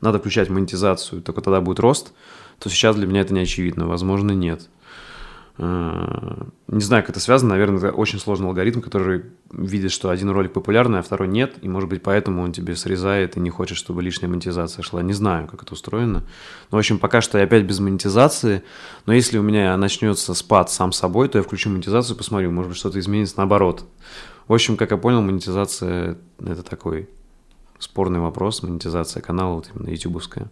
надо 0.00 0.18
включать 0.18 0.48
монетизацию, 0.48 1.20
только 1.20 1.42
тогда 1.42 1.60
будет 1.60 1.78
рост, 1.78 2.14
то 2.58 2.70
сейчас 2.70 2.96
для 2.96 3.06
меня 3.06 3.20
это 3.20 3.34
не 3.34 3.40
очевидно. 3.40 3.86
Возможно, 3.86 4.32
нет. 4.32 4.70
Э, 5.56 6.44
не 6.66 6.80
знаю, 6.80 7.02
как 7.02 7.10
это 7.10 7.20
связано. 7.20 7.50
Наверное, 7.50 7.78
это 7.78 7.90
очень 7.92 8.18
сложный 8.18 8.48
алгоритм, 8.48 8.80
который 8.80 9.24
видит, 9.52 9.92
что 9.92 10.10
один 10.10 10.30
ролик 10.30 10.52
популярный, 10.52 10.98
а 10.98 11.02
второй 11.02 11.28
нет. 11.28 11.54
И, 11.62 11.68
может 11.68 11.88
быть, 11.88 12.02
поэтому 12.02 12.42
он 12.42 12.52
тебе 12.52 12.74
срезает 12.74 13.36
и 13.36 13.40
не 13.40 13.50
хочет, 13.50 13.78
чтобы 13.78 14.02
лишняя 14.02 14.28
монетизация 14.28 14.82
шла. 14.82 15.02
Не 15.02 15.12
знаю, 15.12 15.46
как 15.46 15.62
это 15.62 15.74
устроено. 15.74 16.24
Но, 16.70 16.76
в 16.76 16.78
общем, 16.78 16.98
пока 16.98 17.20
что 17.20 17.38
я 17.38 17.44
опять 17.44 17.64
без 17.64 17.78
монетизации. 17.78 18.64
Но 19.06 19.12
если 19.12 19.38
у 19.38 19.42
меня 19.42 19.76
начнется 19.76 20.34
спад 20.34 20.70
сам 20.70 20.92
собой, 20.92 21.28
то 21.28 21.38
я 21.38 21.44
включу 21.44 21.70
монетизацию 21.70 22.16
посмотрю. 22.16 22.50
Может 22.50 22.70
быть, 22.70 22.78
что-то 22.78 22.98
изменится 22.98 23.34
наоборот. 23.38 23.84
В 24.48 24.52
общем, 24.52 24.76
как 24.76 24.90
я 24.90 24.96
понял, 24.96 25.22
монетизация– 25.22 26.18
это 26.38 26.62
такой 26.62 27.08
спорный 27.78 28.20
вопрос. 28.20 28.62
Монетизация 28.62 29.22
канала, 29.22 29.54
вот 29.54 29.70
именно 29.74 29.90
ютубовская. 29.90 30.50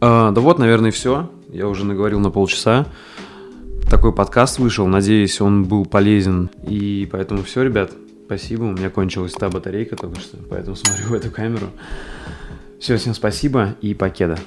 А, 0.00 0.30
да 0.30 0.40
вот, 0.40 0.58
наверное, 0.58 0.90
и 0.90 0.92
все. 0.92 1.28
Я 1.50 1.68
уже 1.68 1.84
наговорил 1.84 2.20
на 2.20 2.30
полчаса. 2.30 2.86
Такой 3.90 4.14
подкаст 4.14 4.58
вышел. 4.58 4.86
Надеюсь, 4.86 5.40
он 5.40 5.64
был 5.64 5.86
полезен. 5.86 6.50
И 6.66 7.08
поэтому 7.10 7.42
все, 7.42 7.62
ребят. 7.62 7.92
Спасибо. 8.26 8.64
У 8.64 8.72
меня 8.72 8.90
кончилась 8.90 9.32
та 9.32 9.48
батарейка 9.48 9.96
только 9.96 10.20
что, 10.20 10.36
поэтому 10.50 10.76
смотрю 10.76 11.06
в 11.06 11.14
эту 11.14 11.30
камеру. 11.30 11.68
Все, 12.78 12.96
всем 12.98 13.14
спасибо 13.14 13.76
и 13.80 13.94
покеда. 13.94 14.38